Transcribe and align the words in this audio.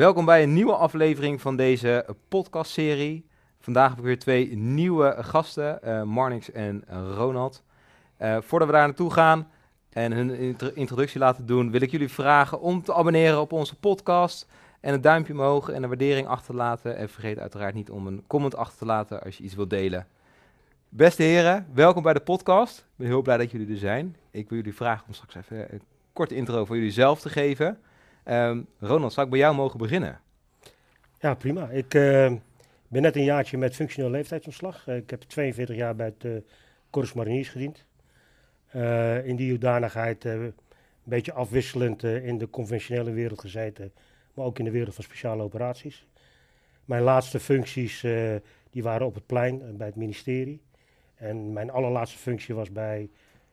Welkom 0.00 0.24
bij 0.24 0.42
een 0.42 0.52
nieuwe 0.52 0.74
aflevering 0.74 1.40
van 1.40 1.56
deze 1.56 2.06
podcastserie. 2.28 3.26
Vandaag 3.58 3.88
heb 3.88 3.98
ik 3.98 4.04
weer 4.04 4.18
twee 4.18 4.56
nieuwe 4.56 5.16
gasten, 5.18 5.78
uh, 5.84 6.02
Marnix 6.02 6.50
en 6.50 6.84
Ronald. 7.14 7.62
Uh, 8.18 8.36
voordat 8.40 8.68
we 8.68 8.74
daar 8.74 8.86
naartoe 8.86 9.12
gaan 9.12 9.50
en 9.90 10.12
hun 10.12 10.56
introductie 10.74 11.20
laten 11.20 11.46
doen, 11.46 11.70
wil 11.70 11.80
ik 11.80 11.90
jullie 11.90 12.08
vragen 12.08 12.60
om 12.60 12.82
te 12.82 12.94
abonneren 12.94 13.40
op 13.40 13.52
onze 13.52 13.78
podcast 13.78 14.46
en 14.80 14.94
een 14.94 15.00
duimpje 15.00 15.32
omhoog 15.32 15.68
en 15.68 15.82
een 15.82 15.88
waardering 15.88 16.26
achter 16.26 16.46
te 16.46 16.56
laten. 16.56 16.96
En 16.96 17.08
vergeet 17.08 17.38
uiteraard 17.38 17.74
niet 17.74 17.90
om 17.90 18.06
een 18.06 18.24
comment 18.26 18.56
achter 18.56 18.78
te 18.78 18.86
laten 18.86 19.22
als 19.22 19.36
je 19.36 19.44
iets 19.44 19.54
wilt 19.54 19.70
delen. 19.70 20.06
Beste 20.88 21.22
heren, 21.22 21.66
welkom 21.74 22.02
bij 22.02 22.12
de 22.12 22.20
podcast. 22.20 22.78
Ik 22.78 22.84
ben 22.96 23.06
heel 23.06 23.22
blij 23.22 23.36
dat 23.36 23.50
jullie 23.50 23.70
er 23.70 23.76
zijn. 23.76 24.16
Ik 24.30 24.48
wil 24.48 24.58
jullie 24.58 24.74
vragen 24.74 25.06
om 25.06 25.12
straks 25.12 25.34
even 25.34 25.72
een 25.72 25.82
korte 26.12 26.34
intro 26.34 26.64
voor 26.64 26.76
jullie 26.76 26.92
zelf 26.92 27.20
te 27.20 27.28
geven. 27.28 27.78
Um, 28.24 28.66
Ronald, 28.78 29.12
zou 29.12 29.26
ik 29.26 29.32
bij 29.32 29.40
jou 29.40 29.54
mogen 29.54 29.78
beginnen? 29.78 30.20
Ja, 31.18 31.34
prima. 31.34 31.68
Ik 31.68 31.94
uh, 31.94 32.32
ben 32.88 33.02
net 33.02 33.16
een 33.16 33.24
jaartje 33.24 33.58
met 33.58 33.74
functioneel 33.74 34.10
leeftijdsontslag. 34.10 34.86
Uh, 34.88 34.96
ik 34.96 35.10
heb 35.10 35.22
42 35.22 35.76
jaar 35.76 35.96
bij 35.96 36.06
het 36.06 36.24
uh, 36.24 36.36
Corps 36.90 37.12
Mariniers 37.12 37.48
gediend. 37.48 37.84
in 39.24 39.36
die 39.36 39.50
hoedanigheid 39.50 40.24
een 40.24 40.54
beetje 41.02 41.32
afwisselend 41.32 42.02
in 42.02 42.38
de 42.38 42.50
conventionele 42.50 43.10
wereld 43.12 43.40
gezeten, 43.40 43.92
maar 44.34 44.44
ook 44.44 44.58
in 44.58 44.64
de 44.64 44.70
wereld 44.70 44.94
van 44.94 45.04
speciale 45.04 45.42
operaties. 45.42 46.06
Mijn 46.84 47.02
laatste 47.02 47.40
functies 47.40 48.00
die 48.70 48.82
waren 48.82 49.06
op 49.06 49.14
het 49.14 49.26
plein 49.26 49.76
bij 49.76 49.86
het 49.86 49.96
ministerie. 49.96 50.62
En 51.14 51.52
mijn 51.52 51.70
allerlaatste 51.70 52.18
functie 52.18 52.54
was 52.54 52.72
bij 52.72 53.10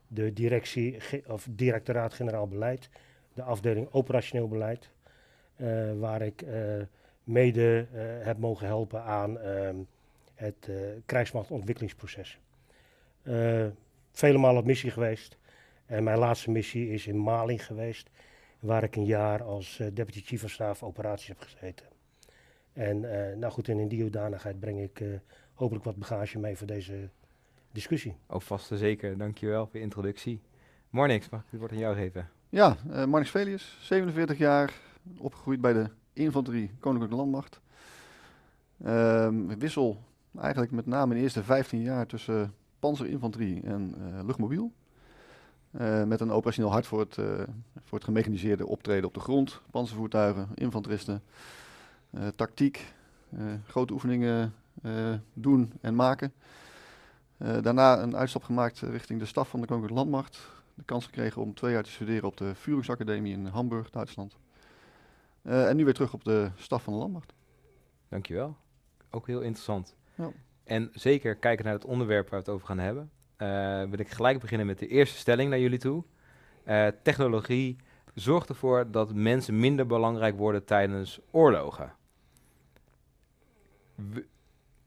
de 0.07 0.33
directie, 0.33 0.97
of 1.27 1.47
directoraat-generaal 1.49 2.47
beleid, 2.47 2.89
de 3.37 3.43
afdeling 3.43 3.87
operationeel 3.91 4.47
beleid, 4.47 4.89
uh, 5.57 5.99
waar 5.99 6.21
ik 6.21 6.41
uh, 6.41 6.51
mede 7.23 7.87
uh, 7.93 8.01
heb 8.25 8.37
mogen 8.37 8.67
helpen 8.67 9.03
aan 9.03 9.39
ehm, 9.39 9.75
het 10.35 10.69
krijgsmachtontwikkelingsproces. 11.05 12.39
vele 14.11 14.37
malen 14.37 14.59
op 14.59 14.65
missie 14.65 14.91
geweest 14.91 15.37
en 15.85 16.03
mijn 16.03 16.17
laatste 16.17 16.51
missie 16.51 16.89
is 16.89 17.07
in 17.07 17.17
Mali 17.17 17.57
geweest, 17.57 18.09
waar 18.59 18.83
ik 18.83 18.95
een 18.95 19.05
jaar 19.05 19.43
als 19.43 19.81
deputy 19.93 20.21
chief 20.21 20.43
of 20.43 20.51
staff 20.51 20.83
operaties 20.83 21.27
heb 21.27 21.39
gezeten. 21.39 21.85
En 22.73 22.99
nou 23.39 23.53
goed, 23.53 23.69
en 23.69 23.79
in 23.79 23.87
die 23.87 24.01
hoedanigheid 24.01 24.59
breng 24.59 24.81
ik 24.81 25.03
hopelijk 25.53 25.85
wat 25.85 25.95
bagage 25.95 26.39
mee 26.39 26.57
voor 26.57 26.67
deze 26.67 27.09
discussie. 27.71 28.15
Oh, 28.27 28.39
vast 28.39 28.71
en 28.71 28.77
zeker. 28.77 29.17
Dankjewel 29.17 29.65
voor 29.65 29.75
je 29.75 29.81
introductie. 29.81 30.41
Mornix, 30.89 31.29
mag 31.29 31.41
ik 31.41 31.47
het 31.49 31.59
woord 31.59 31.71
aan 31.71 31.77
jou 31.77 31.95
geven? 31.95 32.29
Ja, 32.49 32.77
uh, 32.89 33.05
Marnix 33.05 33.31
Velius, 33.31 33.77
47 33.81 34.37
jaar, 34.37 34.73
opgegroeid 35.17 35.61
bij 35.61 35.73
de 35.73 35.89
infanterie 36.13 36.71
Koninklijke 36.79 37.15
Landmacht. 37.15 37.59
Uh, 38.85 39.27
wissel 39.57 40.03
eigenlijk 40.39 40.71
met 40.71 40.85
name 40.85 41.11
in 41.11 41.17
de 41.17 41.23
eerste 41.23 41.43
15 41.43 41.81
jaar 41.81 42.05
tussen 42.05 42.53
panzerinfanterie 42.79 43.61
en 43.63 43.95
uh, 43.97 44.25
luchtmobiel. 44.25 44.71
Uh, 45.71 46.03
met 46.03 46.19
een 46.19 46.31
operationeel 46.31 46.71
hart 46.71 46.87
voor 46.87 46.99
het, 46.99 47.15
voor 47.83 47.97
het 47.97 48.03
gemechaniseerde 48.03 48.67
optreden 48.67 49.07
op 49.07 49.13
de 49.13 49.19
grond, 49.19 49.61
panzervoertuigen, 49.71 50.47
infanteristen, 50.53 51.23
tactiek, 52.35 52.93
grote 53.67 53.93
oefeningen 53.93 54.53
doen 55.33 55.73
en 55.81 55.95
maken. 55.95 56.33
Daarna 57.37 58.01
een 58.01 58.15
uitstap 58.15 58.43
gemaakt 58.43 58.79
richting 58.79 59.19
de 59.19 59.25
staf 59.25 59.49
van 59.49 59.61
de 59.61 59.67
Koninklijke 59.67 59.99
Landmacht. 60.03 60.55
De 60.77 60.83
kans 60.85 61.05
gekregen 61.05 61.41
om 61.41 61.53
twee 61.53 61.71
jaar 61.71 61.83
te 61.83 61.91
studeren 61.91 62.23
op 62.23 62.37
de 62.37 62.55
Führungsacademie 62.55 63.33
in 63.33 63.45
Hamburg, 63.45 63.89
Duitsland. 63.89 64.37
Uh, 65.43 65.69
en 65.69 65.75
nu 65.75 65.83
weer 65.83 65.93
terug 65.93 66.13
op 66.13 66.23
de 66.23 66.51
staf 66.55 66.83
van 66.83 66.93
de 66.93 66.99
Landmacht. 66.99 67.33
Dankjewel. 68.09 68.57
Ook 69.09 69.27
heel 69.27 69.41
interessant. 69.41 69.95
Ja. 70.15 70.31
En 70.63 70.89
zeker 70.93 71.35
kijken 71.35 71.65
naar 71.65 71.73
het 71.73 71.85
onderwerp 71.85 72.29
waar 72.29 72.39
we 72.39 72.45
het 72.45 72.53
over 72.55 72.67
gaan 72.67 72.79
hebben. 72.79 73.11
Uh, 73.37 73.89
wil 73.89 73.99
ik 73.99 74.09
gelijk 74.09 74.39
beginnen 74.39 74.67
met 74.67 74.79
de 74.79 74.87
eerste 74.87 75.17
stelling 75.17 75.49
naar 75.49 75.59
jullie 75.59 75.79
toe. 75.79 76.03
technologie 77.03 77.77
zorgt 78.13 78.49
ervoor 78.49 78.91
dat 78.91 79.13
mensen 79.13 79.59
minder 79.59 79.85
belangrijk 79.85 80.37
worden 80.37 80.65
tijdens 80.65 81.19
oorlogen. 81.31 81.93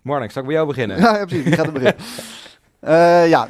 Marnix, 0.03 0.33
zal 0.33 0.43
ik 0.43 0.49
bij 0.49 0.57
jou 0.57 0.69
beginnen? 0.69 0.99
Ja, 0.99 1.17
ja 1.17 1.25
precies. 1.25 1.47
Ik 1.47 1.55
ga 1.55 1.63
het 1.63 1.73
beginnen. 1.73 2.05
Uh, 2.85 3.29
ja, 3.29 3.49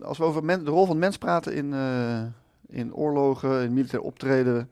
als 0.00 0.18
we 0.18 0.24
over 0.24 0.64
de 0.64 0.70
rol 0.70 0.86
van 0.86 0.98
mens 0.98 1.18
praten 1.18 1.54
in, 1.54 1.72
uh, 1.72 2.22
in 2.66 2.94
oorlogen, 2.94 3.62
in 3.62 3.72
militair 3.72 4.02
optreden, 4.02 4.70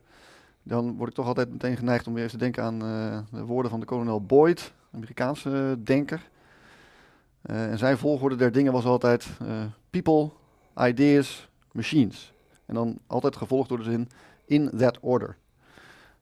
dan 0.63 0.97
word 0.97 1.09
ik 1.09 1.15
toch 1.15 1.27
altijd 1.27 1.51
meteen 1.51 1.77
geneigd 1.77 2.07
om 2.07 2.13
weer 2.13 2.23
eens 2.23 2.31
te 2.31 2.37
denken 2.37 2.63
aan 2.63 2.83
uh, 2.83 3.19
de 3.31 3.45
woorden 3.45 3.71
van 3.71 3.79
de 3.79 3.85
kolonel 3.85 4.21
Boyd, 4.21 4.73
Amerikaanse 4.91 5.77
denker. 5.83 6.29
en 7.41 7.77
zijn 7.77 7.97
volgorde 7.97 8.35
der 8.35 8.51
dingen 8.51 8.71
was 8.71 8.85
altijd 8.85 9.27
people, 9.89 10.29
ideas, 10.77 11.49
machines. 11.71 12.33
En 12.65 12.73
dan 12.73 12.99
altijd 13.07 13.35
gevolgd 13.35 13.69
door 13.69 13.77
de 13.77 13.83
zin 13.83 14.09
in 14.45 14.69
that 14.77 14.97
order. 15.01 15.37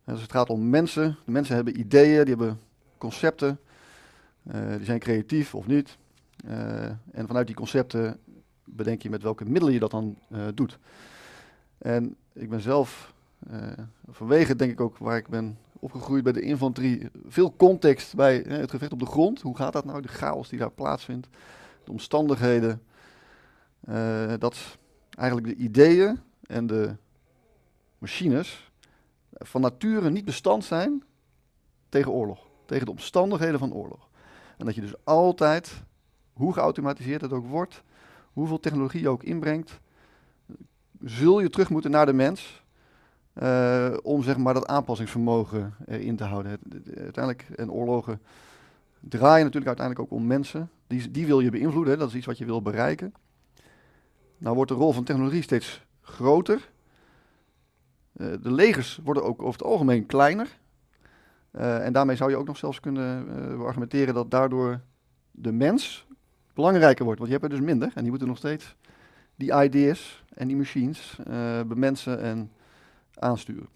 dus 0.05 0.21
het 0.21 0.31
gaat 0.31 0.49
om 0.49 0.69
mensen. 0.69 1.17
De 1.25 1.31
mensen 1.31 1.55
hebben 1.55 1.79
ideeën, 1.79 2.25
die 2.25 2.35
hebben 2.35 2.59
concepten. 2.97 3.59
die 4.77 4.85
zijn 4.85 4.99
creatief 4.99 5.55
of 5.55 5.67
niet. 5.67 5.97
Uh, 6.47 6.85
en 7.11 7.27
vanuit 7.27 7.47
die 7.47 7.55
concepten 7.55 8.19
bedenk 8.63 9.01
je 9.01 9.09
met 9.09 9.21
welke 9.21 9.45
middelen 9.45 9.73
je 9.73 9.79
dat 9.79 9.91
dan 9.91 10.17
uh, 10.29 10.45
doet. 10.53 10.79
En 11.77 12.15
ik 12.33 12.49
ben 12.49 12.61
zelf, 12.61 13.13
uh, 13.51 13.71
vanwege 14.07 14.55
denk 14.55 14.71
ik 14.71 14.81
ook 14.81 14.97
waar 14.97 15.17
ik 15.17 15.27
ben 15.27 15.57
opgegroeid 15.79 16.23
bij 16.23 16.33
de 16.33 16.41
infanterie, 16.41 17.09
veel 17.27 17.55
context 17.55 18.15
bij 18.15 18.35
het 18.37 18.69
gevecht 18.69 18.91
op 18.91 18.99
de 18.99 19.05
grond. 19.05 19.41
Hoe 19.41 19.57
gaat 19.57 19.73
dat 19.73 19.85
nou? 19.85 20.01
De 20.01 20.07
chaos 20.07 20.49
die 20.49 20.59
daar 20.59 20.71
plaatsvindt, 20.71 21.27
de 21.83 21.91
omstandigheden. 21.91 22.81
dat 24.39 24.77
eigenlijk 25.17 25.47
de 25.47 25.63
ideeën 25.63 26.19
en 26.41 26.67
de 26.67 26.95
machines 27.97 28.71
van 29.31 29.61
nature 29.61 30.09
niet 30.09 30.25
bestand 30.25 30.65
zijn 30.65 31.03
tegen 31.89 32.11
oorlog. 32.11 32.47
Tegen 32.65 32.85
de 32.85 32.91
omstandigheden 32.91 33.59
van 33.59 33.73
oorlog. 33.73 34.09
En 34.57 34.65
dat 34.65 34.75
je 34.75 34.81
dus 34.81 34.93
altijd 35.03 35.83
hoe 36.37 36.53
geautomatiseerd 36.53 37.21
het 37.21 37.31
ook 37.31 37.47
wordt, 37.47 37.83
hoeveel 38.33 38.59
technologie 38.59 39.01
je 39.01 39.09
ook 39.09 39.23
inbrengt, 39.23 39.79
zul 41.03 41.39
je 41.39 41.49
terug 41.49 41.69
moeten 41.69 41.91
naar 41.91 42.05
de 42.05 42.13
mens. 42.13 42.65
Uh, 43.41 43.93
om 44.03 44.23
zeg 44.23 44.37
maar 44.37 44.53
dat 44.53 44.67
aanpassingsvermogen 44.67 45.75
in 45.85 46.15
te 46.15 46.23
houden. 46.23 46.59
Uiteindelijk, 46.95 47.45
en 47.55 47.71
oorlogen 47.71 48.21
draaien 48.99 49.43
natuurlijk 49.45 49.67
uiteindelijk 49.67 49.99
ook 49.99 50.19
om 50.19 50.27
mensen. 50.27 50.69
Die, 50.87 51.11
die 51.11 51.25
wil 51.25 51.39
je 51.39 51.49
beïnvloeden, 51.49 51.99
dat 51.99 52.07
is 52.09 52.15
iets 52.15 52.25
wat 52.25 52.37
je 52.37 52.45
wil 52.45 52.61
bereiken. 52.61 53.13
Nou 54.37 54.55
wordt 54.55 54.71
de 54.71 54.77
rol 54.77 54.91
van 54.93 55.03
technologie 55.03 55.41
steeds 55.41 55.85
groter. 56.01 56.69
Uh, 58.13 58.27
de 58.41 58.51
legers 58.51 58.99
worden 59.03 59.23
ook 59.23 59.41
over 59.41 59.59
het 59.59 59.67
algemeen 59.67 60.05
kleiner. 60.05 60.57
En 61.51 61.93
daarmee 61.93 62.15
zou 62.15 62.29
je 62.29 62.37
ook 62.37 62.47
nog 62.47 62.57
zelfs 62.57 62.79
kunnen 62.79 63.27
argumenteren 63.59 64.13
dat 64.13 64.31
daardoor 64.31 64.81
de 65.31 65.51
mens 65.51 66.06
belangrijker 66.57 67.05
wordt. 67.05 67.19
Want 67.19 67.31
je 67.31 67.37
hebt 67.37 67.51
er 67.51 67.57
dus 67.57 67.67
minder 67.67 67.91
en 67.95 68.01
die 68.01 68.09
moeten 68.09 68.27
nog 68.27 68.37
steeds 68.37 68.75
die 69.35 69.63
ideas 69.63 70.23
en 70.33 70.47
die 70.47 70.57
machines 70.57 71.17
uh, 71.27 71.61
bemensen 71.61 72.21
en 72.21 72.51
aansturen. 73.13 73.67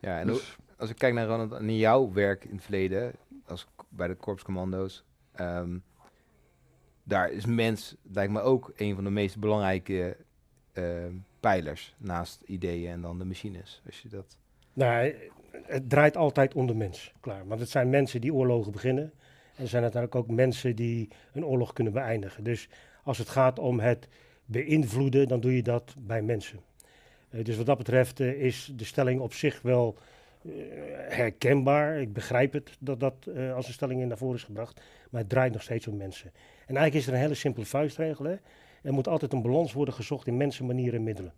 Ja, 0.00 0.20
en 0.20 0.26
dus, 0.26 0.56
als 0.76 0.90
ik 0.90 0.96
kijk 0.96 1.14
naar, 1.14 1.26
Ronald, 1.26 1.50
naar 1.50 1.70
jouw 1.70 2.12
werk 2.12 2.44
in 2.44 2.54
het 2.54 2.62
verleden, 2.62 3.12
als 3.46 3.66
bij 3.88 4.08
de 4.08 4.14
korpscommando's, 4.14 5.04
um, 5.40 5.82
daar 7.02 7.30
is 7.30 7.46
mens, 7.46 7.96
lijkt 8.12 8.32
me 8.32 8.40
ook 8.40 8.72
een 8.76 8.94
van 8.94 9.04
de 9.04 9.10
meest 9.10 9.38
belangrijke 9.38 10.16
uh, 10.74 10.84
pijlers 11.40 11.94
naast 11.98 12.42
ideeën 12.46 12.92
en 12.92 13.00
dan 13.00 13.18
de 13.18 13.24
machines. 13.24 13.82
Als 13.86 14.02
je 14.02 14.08
dat... 14.08 14.36
Nou, 14.72 15.14
het 15.50 15.90
draait 15.90 16.16
altijd 16.16 16.54
om 16.54 16.66
de 16.66 16.74
mens, 16.74 17.12
klaar. 17.20 17.46
Want 17.46 17.60
het 17.60 17.70
zijn 17.70 17.90
mensen 17.90 18.20
die 18.20 18.34
oorlogen 18.34 18.72
beginnen. 18.72 19.12
Er 19.58 19.68
zijn 19.68 19.82
uiteindelijk 19.82 20.14
ook 20.14 20.36
mensen 20.36 20.76
die 20.76 21.08
een 21.32 21.44
oorlog 21.44 21.72
kunnen 21.72 21.92
beëindigen. 21.92 22.44
Dus 22.44 22.68
als 23.02 23.18
het 23.18 23.28
gaat 23.28 23.58
om 23.58 23.80
het 23.80 24.08
beïnvloeden, 24.44 25.28
dan 25.28 25.40
doe 25.40 25.56
je 25.56 25.62
dat 25.62 25.94
bij 25.98 26.22
mensen. 26.22 26.60
Uh, 27.30 27.44
dus 27.44 27.56
wat 27.56 27.66
dat 27.66 27.78
betreft 27.78 28.20
uh, 28.20 28.42
is 28.42 28.72
de 28.76 28.84
stelling 28.84 29.20
op 29.20 29.32
zich 29.32 29.62
wel 29.62 29.98
uh, 30.42 30.52
herkenbaar. 31.08 32.00
Ik 32.00 32.12
begrijp 32.12 32.52
het 32.52 32.76
dat 32.80 33.00
dat 33.00 33.28
als 33.54 33.66
een 33.66 33.72
stelling 33.72 34.00
in 34.00 34.08
naar 34.08 34.18
voren 34.18 34.36
is 34.36 34.44
gebracht. 34.44 34.80
Maar 35.10 35.20
het 35.20 35.30
draait 35.30 35.52
nog 35.52 35.62
steeds 35.62 35.86
om 35.86 35.96
mensen. 35.96 36.30
En 36.66 36.76
eigenlijk 36.76 36.94
is 36.94 37.06
er 37.06 37.12
een 37.12 37.20
hele 37.20 37.34
simpele 37.34 37.66
vuistregel. 37.66 38.26
Er 38.82 38.92
moet 38.92 39.08
altijd 39.08 39.32
een 39.32 39.42
balans 39.42 39.72
worden 39.72 39.94
gezocht 39.94 40.26
in 40.26 40.36
mensen, 40.36 40.66
manieren 40.66 40.98
en 40.98 41.04
middelen. 41.04 41.32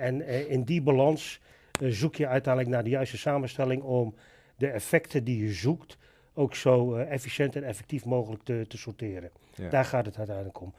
en 0.00 0.28
in 0.48 0.64
die 0.64 0.82
balans 0.82 1.40
zoek 1.80 2.14
je 2.14 2.26
uiteindelijk 2.26 2.74
naar 2.74 2.84
de 2.84 2.90
juiste 2.90 3.18
samenstelling 3.18 3.82
om 3.82 4.14
de 4.56 4.68
effecten 4.68 5.24
die 5.24 5.44
je 5.46 5.52
zoekt 5.52 5.96
ook 6.34 6.54
zo 6.54 6.96
uh, 6.96 7.12
efficiënt 7.12 7.56
en 7.56 7.64
effectief 7.64 8.04
mogelijk 8.04 8.42
te, 8.42 8.64
te 8.68 8.78
sorteren. 8.78 9.30
Daar 9.70 9.84
gaat 9.84 10.06
het 10.06 10.16
uiteindelijk 10.16 10.60
om. 10.60 10.72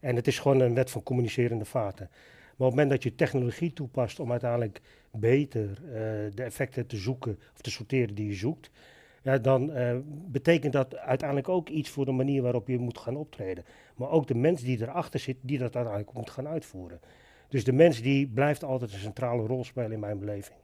En 0.00 0.16
het 0.16 0.26
is 0.26 0.38
gewoon 0.38 0.60
een 0.60 0.74
wet 0.74 0.90
van 0.90 1.02
communicerende 1.02 1.64
vaten. 1.64 2.08
Maar 2.10 2.70
op 2.70 2.76
het 2.76 2.82
moment 2.82 2.90
dat 2.90 3.02
je 3.02 3.14
technologie 3.14 3.72
toepast 3.72 4.20
om 4.20 4.30
uiteindelijk 4.30 4.80
beter 5.10 5.68
eh, 5.70 5.92
de 6.34 6.42
effecten 6.42 6.86
te 6.86 6.96
zoeken 6.96 7.38
of 7.54 7.60
te 7.60 7.70
sorteren 7.70 8.14
die 8.14 8.26
je 8.26 8.34
zoekt, 8.34 8.70
ja, 9.22 9.38
dan 9.38 9.72
eh, 9.72 9.96
betekent 10.06 10.72
dat 10.72 10.96
uiteindelijk 10.96 11.48
ook 11.48 11.68
iets 11.68 11.90
voor 11.90 12.04
de 12.04 12.12
manier 12.12 12.42
waarop 12.42 12.68
je 12.68 12.78
moet 12.78 12.98
gaan 12.98 13.16
optreden. 13.16 13.64
Maar 13.96 14.10
ook 14.10 14.26
de 14.26 14.34
mens 14.34 14.62
die 14.62 14.82
erachter 14.82 15.20
zit, 15.20 15.36
die 15.40 15.58
dat 15.58 15.76
uiteindelijk 15.76 16.16
moet 16.16 16.30
gaan 16.30 16.48
uitvoeren. 16.48 17.00
Dus 17.48 17.64
de 17.64 17.72
mens 17.72 18.02
die 18.02 18.26
blijft 18.26 18.64
altijd 18.64 18.92
een 18.92 18.98
centrale 18.98 19.46
rol 19.46 19.64
spelen 19.64 19.92
in 19.92 20.00
mijn 20.00 20.18
beleving. 20.18 20.58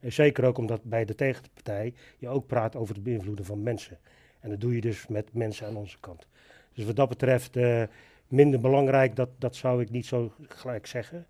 En 0.00 0.12
zeker 0.12 0.44
ook 0.44 0.58
omdat 0.58 0.82
bij 0.82 1.04
de 1.04 1.14
tegenpartij 1.14 1.94
je 2.18 2.28
ook 2.28 2.46
praat 2.46 2.76
over 2.76 2.94
het 2.94 3.04
beïnvloeden 3.04 3.44
van 3.44 3.62
mensen. 3.62 3.98
En 4.40 4.50
dat 4.50 4.60
doe 4.60 4.74
je 4.74 4.80
dus 4.80 5.06
met 5.06 5.34
mensen 5.34 5.66
aan 5.66 5.76
onze 5.76 5.98
kant. 6.00 6.26
Dus 6.72 6.84
wat 6.84 6.96
dat 6.96 7.08
betreft 7.08 7.56
uh, 7.56 7.82
minder 8.28 8.60
belangrijk, 8.60 9.16
dat, 9.16 9.28
dat 9.38 9.56
zou 9.56 9.82
ik 9.82 9.90
niet 9.90 10.06
zo 10.06 10.32
gelijk 10.48 10.86
zeggen. 10.86 11.26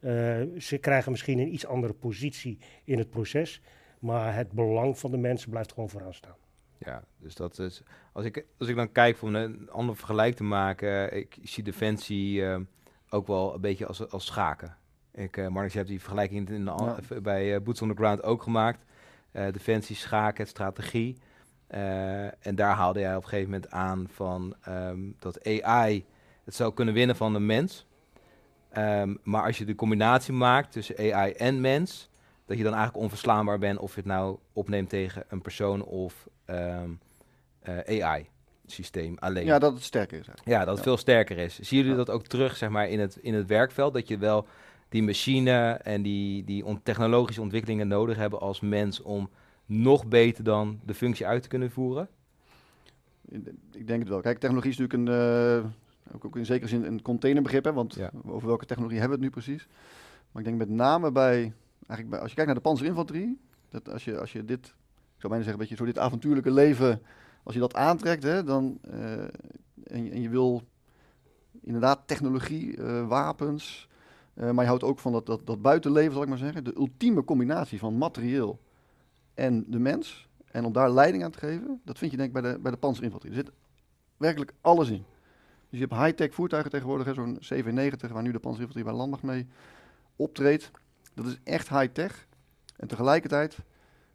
Uh, 0.00 0.42
ze 0.58 0.78
krijgen 0.80 1.10
misschien 1.10 1.38
een 1.38 1.54
iets 1.54 1.66
andere 1.66 1.92
positie 1.92 2.58
in 2.84 2.98
het 2.98 3.10
proces. 3.10 3.60
Maar 3.98 4.34
het 4.34 4.52
belang 4.52 4.98
van 4.98 5.10
de 5.10 5.16
mensen 5.16 5.50
blijft 5.50 5.72
gewoon 5.72 5.90
vooraan 5.90 6.14
staan. 6.14 6.36
Ja, 6.78 7.04
dus 7.18 7.34
dat 7.34 7.58
is. 7.58 7.82
Als 8.12 8.24
ik, 8.24 8.46
als 8.58 8.68
ik 8.68 8.76
dan 8.76 8.92
kijk 8.92 9.22
om 9.22 9.34
een 9.34 9.70
ander 9.70 9.96
vergelijk 9.96 10.36
te 10.36 10.44
maken, 10.44 11.16
ik 11.16 11.38
zie 11.42 11.64
Defensie 11.64 12.44
ook 13.08 13.26
wel 13.26 13.54
een 13.54 13.60
beetje 13.60 13.86
als, 13.86 14.10
als 14.10 14.26
schaken. 14.26 14.76
Ik, 15.14 15.36
uh, 15.36 15.48
Marnix, 15.48 15.72
je 15.72 15.78
hebt 15.78 15.90
die 15.90 16.00
vergelijking 16.00 16.48
in 16.48 16.64
de, 16.64 16.70
ja. 16.70 17.20
bij 17.20 17.54
uh, 17.54 17.60
Boots 17.60 17.82
on 17.82 17.88
the 17.88 17.94
Ground 17.94 18.22
ook 18.22 18.42
gemaakt. 18.42 18.84
Uh, 19.32 19.52
defensie, 19.52 19.96
schaken, 19.96 20.46
strategie. 20.46 21.16
en 22.40 22.54
daar 22.54 22.74
haalde 22.74 23.00
jij 23.00 23.16
op 23.16 23.22
een 23.22 23.28
gegeven 23.28 23.50
moment 23.50 23.70
aan 23.70 24.06
van 24.12 24.54
um, 24.68 25.16
dat 25.18 25.62
AI 25.62 26.04
het 26.44 26.54
zou 26.54 26.74
kunnen 26.74 26.94
winnen 26.94 27.16
van 27.16 27.34
een 27.34 27.46
mens. 27.46 27.86
Um, 28.78 29.18
maar 29.22 29.42
als 29.42 29.58
je 29.58 29.64
de 29.64 29.74
combinatie 29.74 30.32
maakt 30.32 30.72
tussen 30.72 31.14
AI 31.14 31.32
en 31.32 31.60
mens, 31.60 32.10
dat 32.46 32.56
je 32.56 32.62
dan 32.62 32.72
eigenlijk 32.72 33.04
onverslaanbaar 33.04 33.58
bent 33.58 33.78
of 33.78 33.94
je 33.94 34.00
het 34.00 34.08
nou 34.08 34.38
opneemt 34.52 34.88
tegen 34.88 35.24
een 35.28 35.40
persoon 35.40 35.84
of 35.84 36.28
um, 36.46 37.00
AI 37.86 38.28
systeem 38.66 39.16
alleen. 39.18 39.44
Ja, 39.44 39.58
dat 39.58 39.72
het 39.72 39.82
sterker 39.82 40.18
is. 40.18 40.26
Eigenlijk. 40.26 40.58
Ja, 40.58 40.64
dat 40.64 40.74
het 40.74 40.84
veel 40.84 40.96
sterker 40.96 41.38
is. 41.38 41.58
Zien 41.60 41.80
jullie 41.80 41.96
dat 41.96 42.10
ook 42.10 42.26
terug 42.26 42.56
zeg 42.56 42.68
maar, 42.68 42.88
in, 42.88 43.00
het, 43.00 43.16
in 43.16 43.34
het 43.34 43.46
werkveld? 43.46 43.92
Dat 43.92 44.08
je 44.08 44.18
wel 44.18 44.46
die 44.94 45.02
machine 45.02 45.72
en 45.82 46.02
die, 46.02 46.44
die 46.44 46.64
on 46.64 46.82
technologische 46.82 47.40
ontwikkelingen 47.40 47.88
nodig 47.88 48.16
hebben 48.16 48.40
als 48.40 48.60
mens 48.60 49.02
om 49.02 49.30
nog 49.66 50.06
beter 50.06 50.44
dan 50.44 50.80
de 50.84 50.94
functie 50.94 51.26
uit 51.26 51.42
te 51.42 51.48
kunnen 51.48 51.70
voeren? 51.70 52.08
Ik 53.72 53.86
denk 53.86 54.00
het 54.00 54.08
wel. 54.08 54.20
Kijk, 54.20 54.38
technologie 54.38 54.70
is 54.70 54.78
natuurlijk 54.78 55.08
een, 55.08 55.64
uh, 56.14 56.24
ook 56.24 56.36
in 56.36 56.46
zekere 56.46 56.68
zin 56.68 56.84
een 56.84 57.02
containerbegrip, 57.02 57.64
hè, 57.64 57.72
want 57.72 57.94
ja. 57.94 58.10
over 58.26 58.48
welke 58.48 58.66
technologie 58.66 58.98
hebben 58.98 59.18
we 59.18 59.24
het 59.24 59.34
nu 59.34 59.42
precies? 59.42 59.66
Maar 60.32 60.42
ik 60.42 60.48
denk 60.48 60.58
met 60.58 60.76
name 60.76 61.12
bij, 61.12 61.52
eigenlijk 61.86 62.10
bij 62.10 62.18
als 62.18 62.28
je 62.28 62.34
kijkt 62.34 62.46
naar 62.46 62.62
de 62.62 62.68
panzerinfanterie, 62.68 63.40
dat 63.68 63.88
als 63.90 64.04
je, 64.04 64.18
als 64.18 64.32
je 64.32 64.44
dit, 64.44 64.66
ik 64.66 65.20
zou 65.20 65.32
bijna 65.32 65.44
zeggen, 65.44 65.52
een 65.52 65.58
beetje 65.58 65.76
zo 65.76 65.84
dit 65.84 65.98
avontuurlijke 65.98 66.52
leven, 66.52 67.02
als 67.42 67.54
je 67.54 67.60
dat 67.60 67.74
aantrekt, 67.74 68.22
hè, 68.22 68.44
dan, 68.44 68.78
uh, 68.90 69.22
en, 69.22 69.30
en, 69.84 70.20
je 70.20 70.28
wil 70.28 70.62
inderdaad 71.60 72.00
technologie, 72.06 72.76
uh, 72.76 73.08
wapens, 73.08 73.88
uh, 74.34 74.50
maar 74.50 74.64
je 74.64 74.70
houdt 74.70 74.84
ook 74.84 74.98
van 74.98 75.12
dat, 75.12 75.26
dat, 75.26 75.46
dat 75.46 75.62
buitenleven, 75.62 76.12
zal 76.12 76.22
ik 76.22 76.28
maar 76.28 76.38
zeggen. 76.38 76.64
De 76.64 76.76
ultieme 76.76 77.24
combinatie 77.24 77.78
van 77.78 77.98
materieel 77.98 78.60
en 79.34 79.64
de 79.68 79.78
mens. 79.78 80.28
En 80.50 80.64
om 80.64 80.72
daar 80.72 80.90
leiding 80.90 81.24
aan 81.24 81.30
te 81.30 81.38
geven, 81.38 81.80
dat 81.84 81.98
vind 81.98 82.10
je 82.10 82.16
denk 82.16 82.36
ik 82.36 82.42
bij 82.42 82.52
de, 82.52 82.58
bij 82.58 82.70
de 82.70 82.76
panzerinfanterie. 82.76 83.36
Er 83.36 83.44
zit 83.44 83.54
werkelijk 84.16 84.52
alles 84.60 84.88
in. 84.88 85.04
Dus 85.70 85.78
je 85.78 85.86
hebt 85.88 86.00
high-tech 86.00 86.34
voertuigen 86.34 86.70
tegenwoordig, 86.70 87.14
zo'n 87.14 87.38
CV90, 87.38 88.12
waar 88.12 88.22
nu 88.22 88.32
de 88.32 88.38
panzerinfanterie 88.38 88.84
bij 88.84 88.92
Landmacht 88.92 89.22
mee 89.22 89.46
optreedt. 90.16 90.70
Dat 91.14 91.26
is 91.26 91.38
echt 91.44 91.68
high-tech. 91.68 92.26
En 92.76 92.88
tegelijkertijd 92.88 93.58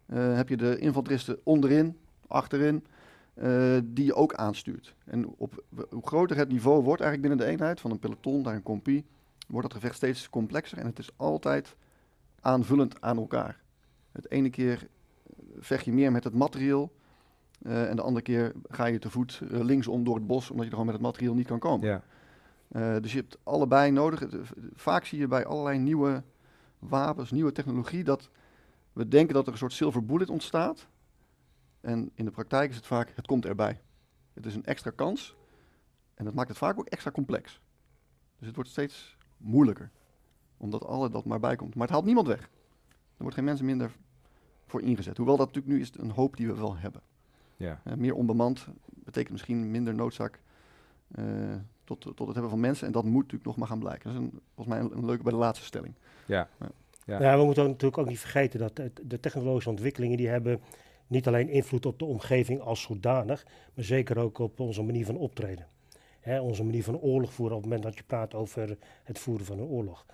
uh, 0.07 0.35
heb 0.35 0.49
je 0.49 0.57
de 0.57 0.77
infanteristen 0.77 1.39
onderin, 1.43 1.97
achterin, 2.27 2.85
uh, 3.35 3.77
die 3.83 4.05
je 4.05 4.13
ook 4.13 4.33
aanstuurt. 4.33 4.95
En 5.05 5.27
op, 5.37 5.63
hoe 5.89 6.07
groter 6.07 6.37
het 6.37 6.49
niveau 6.49 6.83
wordt 6.83 7.01
eigenlijk 7.01 7.29
binnen 7.29 7.47
de 7.47 7.53
eenheid, 7.53 7.79
van 7.79 7.91
een 7.91 7.99
peloton 7.99 8.41
naar 8.41 8.55
een 8.55 8.63
compie, 8.63 9.05
wordt 9.49 9.67
dat 9.67 9.77
gevecht 9.77 9.95
steeds 9.95 10.29
complexer 10.29 10.77
en 10.77 10.85
het 10.85 10.99
is 10.99 11.09
altijd 11.17 11.75
aanvullend 12.39 13.01
aan 13.01 13.17
elkaar. 13.17 13.61
Het 14.11 14.31
ene 14.31 14.49
keer 14.49 14.87
vecht 15.59 15.85
je 15.85 15.91
meer 15.91 16.11
met 16.11 16.23
het 16.23 16.33
materieel 16.33 16.91
uh, 17.61 17.89
en 17.89 17.95
de 17.95 18.01
andere 18.01 18.23
keer 18.23 18.53
ga 18.69 18.85
je 18.85 18.99
te 18.99 19.09
voet 19.09 19.41
uh, 19.43 19.59
linksom 19.59 20.03
door 20.03 20.15
het 20.15 20.27
bos 20.27 20.49
omdat 20.49 20.65
je 20.65 20.71
er 20.71 20.77
gewoon 20.77 20.85
met 20.85 20.95
het 20.95 21.03
materieel 21.03 21.33
niet 21.33 21.47
kan 21.47 21.59
komen. 21.59 21.87
Ja. 21.87 22.03
Uh, 22.71 23.01
dus 23.01 23.11
je 23.11 23.19
hebt 23.19 23.37
allebei 23.43 23.91
nodig. 23.91 24.23
Vaak 24.73 25.05
zie 25.05 25.19
je 25.19 25.27
bij 25.27 25.45
allerlei 25.45 25.77
nieuwe 25.77 26.23
wapens, 26.79 27.31
nieuwe 27.31 27.51
technologie, 27.51 28.03
dat 28.03 28.29
we 28.93 29.07
denken 29.07 29.33
dat 29.33 29.45
er 29.45 29.51
een 29.51 29.57
soort 29.57 29.73
silver 29.73 30.05
bullet 30.05 30.29
ontstaat. 30.29 30.87
En 31.81 32.11
in 32.13 32.25
de 32.25 32.31
praktijk 32.31 32.69
is 32.69 32.75
het 32.75 32.85
vaak, 32.85 33.11
het 33.15 33.27
komt 33.27 33.45
erbij. 33.45 33.81
Het 34.33 34.45
is 34.45 34.55
een 34.55 34.65
extra 34.65 34.91
kans 34.95 35.35
en 36.13 36.25
dat 36.25 36.33
maakt 36.33 36.49
het 36.49 36.57
vaak 36.57 36.79
ook 36.79 36.87
extra 36.87 37.11
complex. 37.11 37.61
Dus 38.37 38.47
het 38.47 38.55
wordt 38.55 38.69
steeds 38.69 39.17
moeilijker. 39.39 39.89
Omdat 40.57 40.85
alle 40.85 41.09
dat 41.09 41.25
maar 41.25 41.39
bij 41.39 41.55
komt. 41.55 41.75
Maar 41.75 41.83
het 41.83 41.91
haalt 41.91 42.05
niemand 42.05 42.27
weg. 42.27 42.41
Er 42.89 43.25
wordt 43.25 43.35
geen 43.35 43.45
mensen 43.45 43.65
minder 43.65 43.95
voor 44.65 44.81
ingezet. 44.81 45.17
Hoewel 45.17 45.37
dat 45.37 45.47
natuurlijk 45.47 45.75
nu 45.75 45.81
is 45.81 45.91
een 45.97 46.11
hoop 46.11 46.37
die 46.37 46.47
we 46.47 46.55
wel 46.55 46.77
hebben. 46.77 47.01
Ja. 47.57 47.81
Uh, 47.87 47.93
meer 47.93 48.13
onbemand 48.13 48.67
betekent 48.85 49.31
misschien 49.31 49.71
minder 49.71 49.95
noodzaak 49.95 50.39
uh, 51.15 51.25
tot, 51.83 52.01
tot 52.01 52.19
het 52.19 52.33
hebben 52.33 52.49
van 52.49 52.59
mensen. 52.59 52.87
En 52.87 52.93
dat 52.93 53.03
moet 53.03 53.21
natuurlijk 53.21 53.45
nog 53.45 53.57
maar 53.57 53.67
gaan 53.67 53.79
blijken. 53.79 54.13
Dat 54.13 54.21
is 54.21 54.27
een, 54.27 54.39
volgens 54.55 54.75
mij 54.75 54.85
een, 54.85 54.97
een 54.97 55.05
leuke 55.05 55.23
bij 55.23 55.31
de 55.31 55.37
laatste 55.37 55.65
stelling. 55.65 55.93
Ja. 56.25 56.47
Ja. 56.59 56.69
ja. 57.05 57.21
ja 57.21 57.37
we 57.37 57.45
moeten 57.45 57.63
ook, 57.63 57.69
natuurlijk 57.69 57.97
ook 57.97 58.07
niet 58.07 58.19
vergeten 58.19 58.59
dat 58.59 58.75
de, 58.75 58.91
de 59.03 59.19
technologische 59.19 59.69
ontwikkelingen 59.69 60.17
die 60.17 60.27
hebben 60.27 60.61
niet 61.07 61.27
alleen 61.27 61.49
invloed 61.49 61.85
op 61.85 61.99
de 61.99 62.05
omgeving 62.05 62.61
als 62.61 62.81
zodanig, 62.81 63.45
maar 63.73 63.85
zeker 63.85 64.17
ook 64.17 64.37
op 64.37 64.59
onze 64.59 64.83
manier 64.83 65.05
van 65.05 65.17
optreden. 65.17 65.67
Hè, 66.29 66.39
onze 66.41 66.63
manier 66.63 66.83
van 66.83 66.99
oorlog 66.99 67.33
voeren 67.33 67.55
op 67.55 67.61
het 67.61 67.71
moment 67.71 67.89
dat 67.89 67.97
je 67.97 68.03
praat 68.07 68.33
over 68.33 68.77
het 69.03 69.19
voeren 69.19 69.45
van 69.45 69.59
een 69.59 69.65
oorlog. 69.65 70.05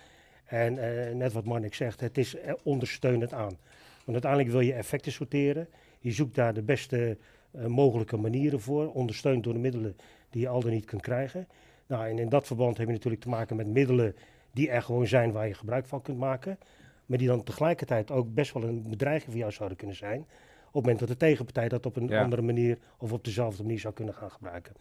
En 0.45 0.73
uh, 0.73 1.15
net 1.15 1.33
wat 1.33 1.45
Marnik 1.45 1.73
zegt, 1.73 1.99
het 1.99 2.17
is 2.17 2.35
ondersteunend 2.63 3.33
aan. 3.33 3.57
Want 4.05 4.23
uiteindelijk 4.23 4.51
wil 4.51 4.59
je 4.59 4.73
effecten 4.73 5.11
sorteren. 5.11 5.67
Je 5.99 6.11
zoekt 6.11 6.35
daar 6.35 6.53
de 6.53 6.61
beste 6.61 7.17
uh, 7.51 7.65
mogelijke 7.65 8.17
manieren 8.17 8.59
voor, 8.59 8.91
ondersteund 8.93 9.43
door 9.43 9.53
de 9.53 9.59
middelen 9.59 9.95
die 10.29 10.41
je 10.41 10.47
al 10.47 10.61
dan 10.61 10.71
niet 10.71 10.85
kunt 10.85 11.01
krijgen. 11.01 11.47
Nou, 11.87 12.07
en 12.07 12.19
in 12.19 12.29
dat 12.29 12.47
verband 12.47 12.77
heb 12.77 12.87
je 12.87 12.93
natuurlijk 12.93 13.21
te 13.21 13.29
maken 13.29 13.55
met 13.55 13.67
middelen 13.67 14.15
die 14.51 14.69
er 14.69 14.81
gewoon 14.81 15.07
zijn 15.07 15.31
waar 15.31 15.47
je 15.47 15.53
gebruik 15.53 15.85
van 15.85 16.01
kunt 16.01 16.17
maken. 16.17 16.57
Maar 17.05 17.17
die 17.17 17.27
dan 17.27 17.43
tegelijkertijd 17.43 18.11
ook 18.11 18.33
best 18.33 18.53
wel 18.53 18.63
een 18.63 18.89
bedreiging 18.89 19.31
voor 19.31 19.39
jou 19.39 19.51
zouden 19.51 19.77
kunnen 19.77 19.95
zijn. 19.95 20.19
Op 20.19 20.73
het 20.73 20.81
moment 20.81 20.99
dat 20.99 21.07
de 21.07 21.17
tegenpartij 21.17 21.69
dat 21.69 21.85
op 21.85 21.95
een 21.95 22.07
ja. 22.07 22.23
andere 22.23 22.41
manier 22.41 22.77
of 22.97 23.11
op 23.11 23.23
dezelfde 23.23 23.63
manier 23.63 23.79
zou 23.79 23.93
kunnen 23.93 24.13
gaan 24.13 24.31
gebruiken. 24.31 24.73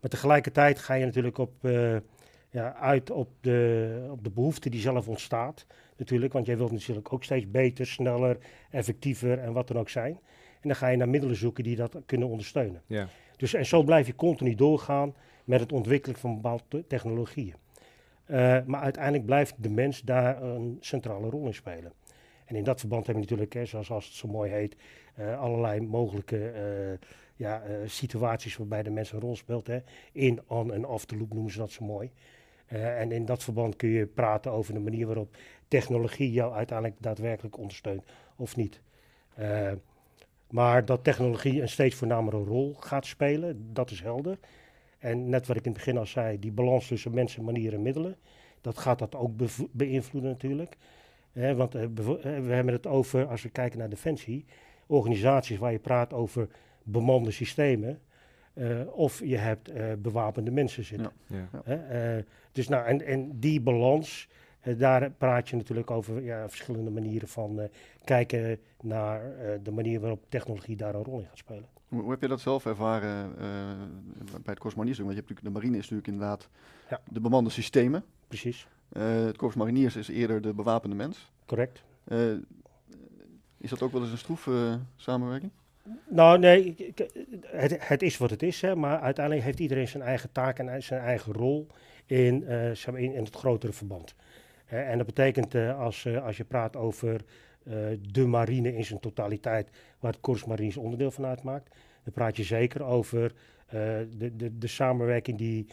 Maar 0.00 0.10
tegelijkertijd 0.10 0.78
ga 0.78 0.94
je 0.94 1.04
natuurlijk 1.04 1.38
op, 1.38 1.52
uh, 1.60 1.96
ja, 2.50 2.74
uit 2.74 3.10
op 3.10 3.28
de, 3.40 4.08
op 4.10 4.24
de 4.24 4.30
behoefte 4.30 4.70
die 4.70 4.80
zelf 4.80 5.08
ontstaat. 5.08 5.66
Natuurlijk, 5.96 6.32
want 6.32 6.46
jij 6.46 6.56
wilt 6.56 6.72
natuurlijk 6.72 7.12
ook 7.12 7.24
steeds 7.24 7.50
beter, 7.50 7.86
sneller, 7.86 8.38
effectiever 8.70 9.38
en 9.38 9.52
wat 9.52 9.68
dan 9.68 9.78
ook 9.78 9.88
zijn. 9.88 10.12
En 10.60 10.68
dan 10.68 10.76
ga 10.76 10.88
je 10.88 10.96
naar 10.96 11.08
middelen 11.08 11.36
zoeken 11.36 11.64
die 11.64 11.76
dat 11.76 11.96
kunnen 12.06 12.28
ondersteunen. 12.28 12.82
Ja. 12.86 13.08
Dus, 13.36 13.54
en 13.54 13.66
zo 13.66 13.82
blijf 13.82 14.06
je 14.06 14.14
continu 14.14 14.54
doorgaan 14.54 15.14
met 15.44 15.60
het 15.60 15.72
ontwikkelen 15.72 16.18
van 16.18 16.34
bepaalde 16.34 16.86
technologieën. 16.86 17.54
Uh, 18.26 18.36
maar 18.66 18.80
uiteindelijk 18.80 19.26
blijft 19.26 19.54
de 19.56 19.70
mens 19.70 20.00
daar 20.00 20.42
een 20.42 20.76
centrale 20.80 21.30
rol 21.30 21.46
in 21.46 21.54
spelen. 21.54 21.92
En 22.44 22.56
in 22.56 22.64
dat 22.64 22.80
verband 22.80 23.06
hebben 23.06 23.24
we 23.24 23.30
natuurlijk, 23.30 23.58
hè, 23.58 23.66
zoals 23.66 23.90
als 23.90 24.04
het 24.06 24.14
zo 24.14 24.28
mooi 24.28 24.50
heet, 24.50 24.76
uh, 25.18 25.40
allerlei 25.40 25.80
mogelijke 25.80 26.52
ja, 27.40 27.62
uh, 27.66 27.74
situaties 27.86 28.56
waarbij 28.56 28.82
de 28.82 28.90
mens 28.90 29.12
een 29.12 29.20
rol 29.20 29.36
speelt. 29.36 29.66
Hè. 29.66 29.78
In, 30.12 30.40
on 30.46 30.72
en 30.72 30.86
off 30.86 31.04
the 31.04 31.16
loop 31.16 31.32
noemen 31.32 31.52
ze 31.52 31.58
dat 31.58 31.70
zo 31.70 31.84
mooi. 31.84 32.10
Uh, 32.72 33.00
en 33.00 33.12
in 33.12 33.24
dat 33.24 33.42
verband 33.42 33.76
kun 33.76 33.88
je 33.88 34.06
praten 34.06 34.52
over 34.52 34.74
de 34.74 34.80
manier 34.80 35.06
waarop 35.06 35.36
technologie 35.68 36.32
jou 36.32 36.54
uiteindelijk 36.54 37.02
daadwerkelijk 37.02 37.58
ondersteunt 37.58 38.02
of 38.36 38.56
niet. 38.56 38.80
Uh, 39.38 39.72
maar 40.50 40.84
dat 40.84 41.04
technologie 41.04 41.60
een 41.62 41.68
steeds 41.68 41.94
voornamere 41.94 42.36
rol 42.36 42.74
gaat 42.74 43.06
spelen, 43.06 43.72
dat 43.72 43.90
is 43.90 44.00
helder. 44.00 44.38
En 44.98 45.28
net 45.28 45.46
wat 45.46 45.56
ik 45.56 45.64
in 45.64 45.70
het 45.70 45.78
begin 45.78 45.98
al 45.98 46.06
zei, 46.06 46.38
die 46.38 46.52
balans 46.52 46.86
tussen 46.86 47.14
mensen, 47.14 47.44
manieren 47.44 47.74
en 47.74 47.82
middelen, 47.82 48.16
dat 48.60 48.78
gaat 48.78 48.98
dat 48.98 49.14
ook 49.14 49.36
be 49.36 49.48
beïnvloeden 49.70 50.30
natuurlijk. 50.30 50.76
Want 51.32 51.72
we 51.72 52.52
hebben 52.52 52.72
het 52.72 52.86
over, 52.86 53.26
als 53.26 53.42
we 53.42 53.48
kijken 53.48 53.78
naar 53.78 53.88
defensie, 53.88 54.44
organisaties 54.86 55.58
waar 55.58 55.72
je 55.72 55.78
praat 55.78 56.12
over 56.12 56.48
bemande 56.82 57.30
systemen. 57.30 58.00
Uh, 58.54 58.80
of 58.96 59.20
je 59.24 59.36
hebt 59.36 59.70
uh, 59.70 59.92
bewapende 59.98 60.50
mensen 60.50 60.84
zitten. 60.84 61.12
Ja, 61.26 61.48
ja. 61.66 62.16
Uh, 62.16 62.22
dus 62.52 62.68
nou, 62.68 62.86
en, 62.86 63.06
en 63.06 63.38
die 63.38 63.60
balans, 63.60 64.28
daar 64.76 65.10
praat 65.10 65.48
je 65.48 65.56
natuurlijk 65.56 65.90
over 65.90 66.22
ja, 66.22 66.48
verschillende 66.48 66.90
manieren 66.90 67.28
van 67.28 67.68
kijken 68.04 68.58
naar 68.80 69.22
de 69.62 69.70
manier 69.70 70.00
waarop 70.00 70.24
technologie 70.28 70.76
daar 70.76 70.94
een 70.94 71.04
rol 71.04 71.18
in 71.18 71.26
gaat 71.26 71.38
spelen. 71.38 71.68
Hoe, 71.88 72.00
hoe 72.00 72.10
heb 72.10 72.20
je 72.20 72.28
dat 72.28 72.40
zelf 72.40 72.66
ervaren 72.66 73.34
bij 74.16 74.40
het 74.44 74.58
Cosmonier? 74.58 74.96
Want 74.96 75.08
je 75.08 75.14
hebt 75.14 75.28
natuurlijk, 75.28 75.46
de 75.46 75.50
marine 75.50 75.76
is 75.76 75.82
natuurlijk 75.82 76.08
inderdaad 76.08 76.48
ja. 76.90 77.00
de 77.10 77.20
bemande 77.20 77.50
systemen. 77.50 78.04
Precies. 78.28 78.68
Eh, 78.92 79.24
het 79.24 79.36
Korps 79.36 79.54
Mariniers 79.54 79.96
is 79.96 80.08
eerder 80.08 80.40
de 80.40 80.54
bewapende 80.54 80.96
mens. 80.96 81.30
Correct. 81.46 81.82
Eh, 82.04 82.32
is 83.56 83.70
dat 83.70 83.82
ook 83.82 83.92
wel 83.92 84.02
eens 84.02 84.10
een 84.10 84.18
stroeve 84.18 84.78
samenwerking? 84.96 85.52
Nou, 86.08 86.38
nee, 86.38 86.92
het, 87.46 87.88
het 87.88 88.02
is 88.02 88.18
wat 88.18 88.30
het 88.30 88.42
is, 88.42 88.60
hè, 88.60 88.76
maar 88.76 89.00
uiteindelijk 89.00 89.44
heeft 89.44 89.60
iedereen 89.60 89.88
zijn 89.88 90.02
eigen 90.02 90.32
taak 90.32 90.58
en 90.58 90.82
zijn 90.82 91.00
eigen 91.00 91.32
rol 91.32 91.66
in, 92.06 92.46
eh, 92.46 92.86
in, 92.86 93.14
in 93.14 93.24
het 93.24 93.34
grotere 93.34 93.72
verband. 93.72 94.14
En 94.66 94.96
dat 94.96 95.06
betekent 95.06 95.54
eh, 95.54 95.80
als, 95.80 96.04
eh, 96.04 96.24
als 96.24 96.36
je 96.36 96.44
praat 96.44 96.76
over 96.76 97.20
de 98.12 98.26
marine 98.26 98.76
in 98.76 98.84
zijn 98.84 99.00
totaliteit, 99.00 99.70
waar 99.98 100.12
het 100.12 100.20
Korps 100.20 100.44
Marines 100.44 100.76
onderdeel 100.76 101.10
van 101.10 101.26
uitmaakt, 101.26 101.74
dan 102.04 102.12
praat 102.12 102.36
je 102.36 102.42
zeker 102.42 102.82
over 102.82 103.32
de, 103.68 104.32
de, 104.36 104.58
de 104.58 104.66
samenwerking 104.66 105.38
die 105.38 105.66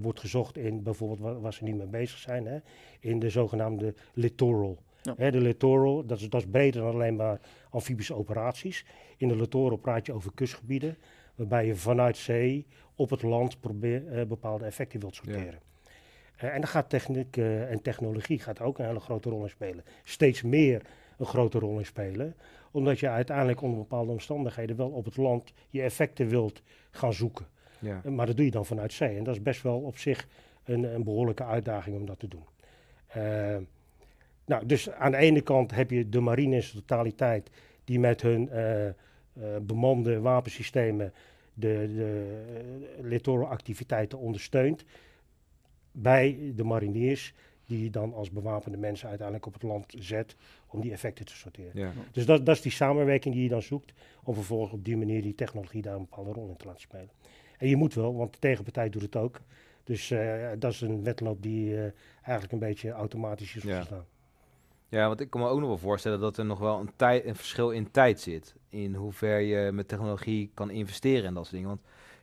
wordt 0.00 0.20
gezocht 0.20 0.56
in 0.56 0.82
bijvoorbeeld 0.82 1.20
wa- 1.20 1.38
waar 1.40 1.52
ze 1.52 1.64
nu 1.64 1.74
mee 1.74 1.86
bezig 1.86 2.18
zijn, 2.18 2.46
hè, 2.46 2.58
in 3.00 3.18
de 3.18 3.30
zogenaamde 3.30 3.94
littoral. 4.12 4.78
Ja. 5.02 5.30
De 5.30 5.40
littoral, 5.40 6.06
dat 6.06 6.20
is, 6.20 6.28
dat 6.28 6.40
is 6.40 6.50
breder 6.50 6.82
dan 6.82 6.92
alleen 6.92 7.16
maar 7.16 7.40
amfibische 7.70 8.14
operaties. 8.14 8.84
In 9.16 9.28
de 9.28 9.36
littoral 9.36 9.76
praat 9.76 10.06
je 10.06 10.12
over 10.12 10.32
kustgebieden, 10.34 10.96
waarbij 11.34 11.66
je 11.66 11.74
vanuit 11.74 12.16
zee 12.16 12.66
op 12.94 13.10
het 13.10 13.22
land 13.22 13.60
probeer, 13.60 14.12
eh, 14.12 14.26
bepaalde 14.26 14.64
effecten 14.64 15.00
wilt 15.00 15.14
sorteren. 15.14 15.60
Eh, 16.36 16.54
en 16.54 16.60
daar 16.60 16.70
gaat 16.70 16.88
techniek 16.88 17.36
eh, 17.36 17.70
en 17.70 17.82
technologie 17.82 18.38
gaat 18.38 18.60
ook 18.60 18.78
een 18.78 18.86
hele 18.86 19.00
grote 19.00 19.30
rol 19.30 19.42
in 19.42 19.48
spelen. 19.48 19.84
Steeds 20.04 20.42
meer 20.42 20.82
een 21.18 21.26
grote 21.26 21.58
rol 21.58 21.78
in 21.78 21.86
spelen, 21.86 22.34
omdat 22.70 23.00
je 23.00 23.08
uiteindelijk 23.08 23.62
onder 23.62 23.78
bepaalde 23.78 24.12
omstandigheden 24.12 24.76
wel 24.76 24.90
op 24.90 25.04
het 25.04 25.16
land 25.16 25.52
je 25.68 25.82
effecten 25.82 26.28
wilt 26.28 26.62
gaan 26.90 27.12
zoeken. 27.12 27.46
Ja. 27.78 28.02
Maar 28.04 28.26
dat 28.26 28.36
doe 28.36 28.44
je 28.44 28.50
dan 28.50 28.66
vanuit 28.66 28.92
zee. 28.92 29.16
En 29.16 29.24
dat 29.24 29.34
is 29.34 29.42
best 29.42 29.62
wel 29.62 29.80
op 29.80 29.98
zich 29.98 30.28
een, 30.64 30.94
een 30.94 31.04
behoorlijke 31.04 31.44
uitdaging 31.44 31.96
om 31.96 32.06
dat 32.06 32.18
te 32.18 32.28
doen. 32.28 32.44
Nou, 34.48 34.66
dus 34.66 34.90
aan 34.90 35.10
de 35.10 35.16
ene 35.16 35.40
kant 35.40 35.70
heb 35.70 35.90
je 35.90 36.08
de 36.08 36.20
marine 36.20 36.54
in 36.54 36.62
zijn 36.62 36.84
totaliteit, 36.84 37.50
die 37.84 37.98
met 37.98 38.22
hun 38.22 38.48
eh, 38.48 38.88
eh, 38.88 38.94
bemande 39.62 40.20
wapensystemen 40.20 41.12
de, 41.54 41.90
de 43.22 44.16
ondersteunt. 44.16 44.84
Bij 45.92 46.52
de 46.54 46.64
mariniers, 46.64 47.34
die 47.66 47.82
je 47.82 47.90
dan 47.90 48.14
als 48.14 48.30
bewapende 48.30 48.78
mensen 48.78 49.08
uiteindelijk 49.08 49.46
op 49.46 49.52
het 49.52 49.62
land 49.62 49.94
zet 49.98 50.36
om 50.66 50.80
die 50.80 50.92
effecten 50.92 51.24
te 51.24 51.36
sorteren. 51.36 51.70
Ja. 51.74 51.92
Dus 52.12 52.26
dat, 52.26 52.46
dat 52.46 52.56
is 52.56 52.62
die 52.62 52.72
samenwerking 52.72 53.34
die 53.34 53.42
je 53.42 53.48
dan 53.48 53.62
zoekt, 53.62 53.92
om 54.22 54.34
vervolgens 54.34 54.72
op 54.72 54.84
die 54.84 54.96
manier 54.96 55.22
die 55.22 55.34
technologie 55.34 55.82
daar 55.82 55.94
een 55.94 56.06
bepaalde 56.10 56.32
rol 56.32 56.48
in 56.48 56.56
te 56.56 56.66
laten 56.66 56.80
spelen. 56.80 57.10
En 57.58 57.68
je 57.68 57.76
moet 57.76 57.94
wel, 57.94 58.14
want 58.14 58.32
de 58.32 58.38
tegenpartij 58.38 58.90
doet 58.90 59.02
het 59.02 59.16
ook. 59.16 59.40
Dus 59.84 60.10
eh, 60.10 60.48
dat 60.58 60.72
is 60.72 60.80
een 60.80 61.04
wedloop 61.04 61.42
die 61.42 61.76
eigenlijk 62.22 62.52
een 62.52 62.68
beetje 62.68 62.90
automatisch 62.90 63.56
is 63.56 63.64
ontstaan. 63.64 63.98
Ja, 63.98 64.17
want 64.88 65.20
ik 65.20 65.30
kan 65.30 65.40
me 65.40 65.48
ook 65.48 65.58
nog 65.58 65.68
wel 65.68 65.78
voorstellen 65.78 66.20
dat 66.20 66.36
er 66.36 66.44
nog 66.44 66.58
wel 66.58 66.78
een, 66.78 66.90
tijd, 66.96 67.24
een 67.24 67.36
verschil 67.36 67.70
in 67.70 67.90
tijd 67.90 68.20
zit. 68.20 68.54
In 68.68 68.94
hoever 68.94 69.38
je 69.38 69.72
met 69.72 69.88
technologie 69.88 70.50
kan 70.54 70.70
investeren 70.70 71.24
en 71.24 71.34
dat 71.34 71.42
soort 71.42 71.54
dingen. 71.54 71.68
Want 71.68 71.80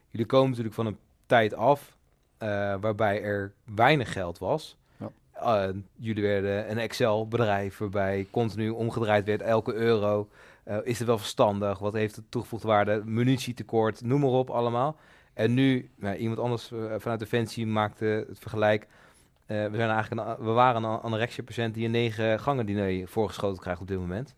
jullie 0.10 0.26
komen 0.26 0.50
natuurlijk 0.50 0.76
van 0.76 0.86
een 0.86 0.98
tijd 1.26 1.54
af 1.54 1.98
eh, 2.38 2.76
waarbij 2.80 3.22
er 3.22 3.54
weinig 3.76 4.12
geld 4.12 4.38
was. 4.38 4.78
Ja. 4.98 5.12
Eh, 5.34 5.76
jullie 5.96 6.24
werden 6.24 6.72
een 6.72 6.78
Excel-bedrijf 6.78 7.78
waarbij 7.78 8.28
continu 8.32 8.70
omgedraaid 8.70 9.26
werd 9.26 9.42
elke 9.42 9.74
euro. 9.74 10.30
Eh, 10.64 10.78
is 10.84 10.98
het 10.98 11.08
wel 11.08 11.18
verstandig? 11.18 11.80
Wat 11.80 11.94
heeft 11.94 12.16
het 12.16 12.26
toegevoegde 12.30 12.68
waarde? 12.68 13.02
Munitietekort, 13.06 14.02
noem 14.02 14.20
maar 14.20 14.30
op 14.30 14.50
allemaal. 14.50 14.96
En 15.34 15.54
nu, 15.54 15.90
nou, 15.96 16.16
iemand 16.16 16.40
anders 16.40 16.72
vanuit 16.98 17.20
Defensie 17.20 17.68
maakte 17.68 18.26
het 18.28 18.40
vergelijk. 18.40 18.88
Eh, 19.46 19.66
we, 19.66 19.76
zijn 19.76 19.90
eigenlijk 19.90 20.28
een, 20.28 20.46
we 20.46 20.52
waren 20.52 20.84
een 20.84 21.00
anorexia-patiënt 21.00 21.74
die 21.74 21.86
een 21.86 21.92
negen 21.92 22.40
gangen 22.40 22.66
diner 22.66 23.08
voorgeschoten 23.08 23.62
krijgt 23.62 23.82
op 23.82 23.88
dit 23.88 24.00
moment. 24.00 24.36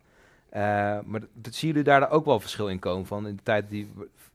Eh, 0.49 0.61
maar 1.05 1.21
dat, 1.33 1.53
zien 1.53 1.69
jullie 1.69 1.83
daar 1.83 2.11
ook 2.11 2.25
wel 2.25 2.39
verschil 2.39 2.69
in 2.69 2.79
komen 2.79 3.05
van 3.05 3.27
in 3.27 3.35
de 3.35 3.43
tijd 3.43 3.69
die 3.69 3.91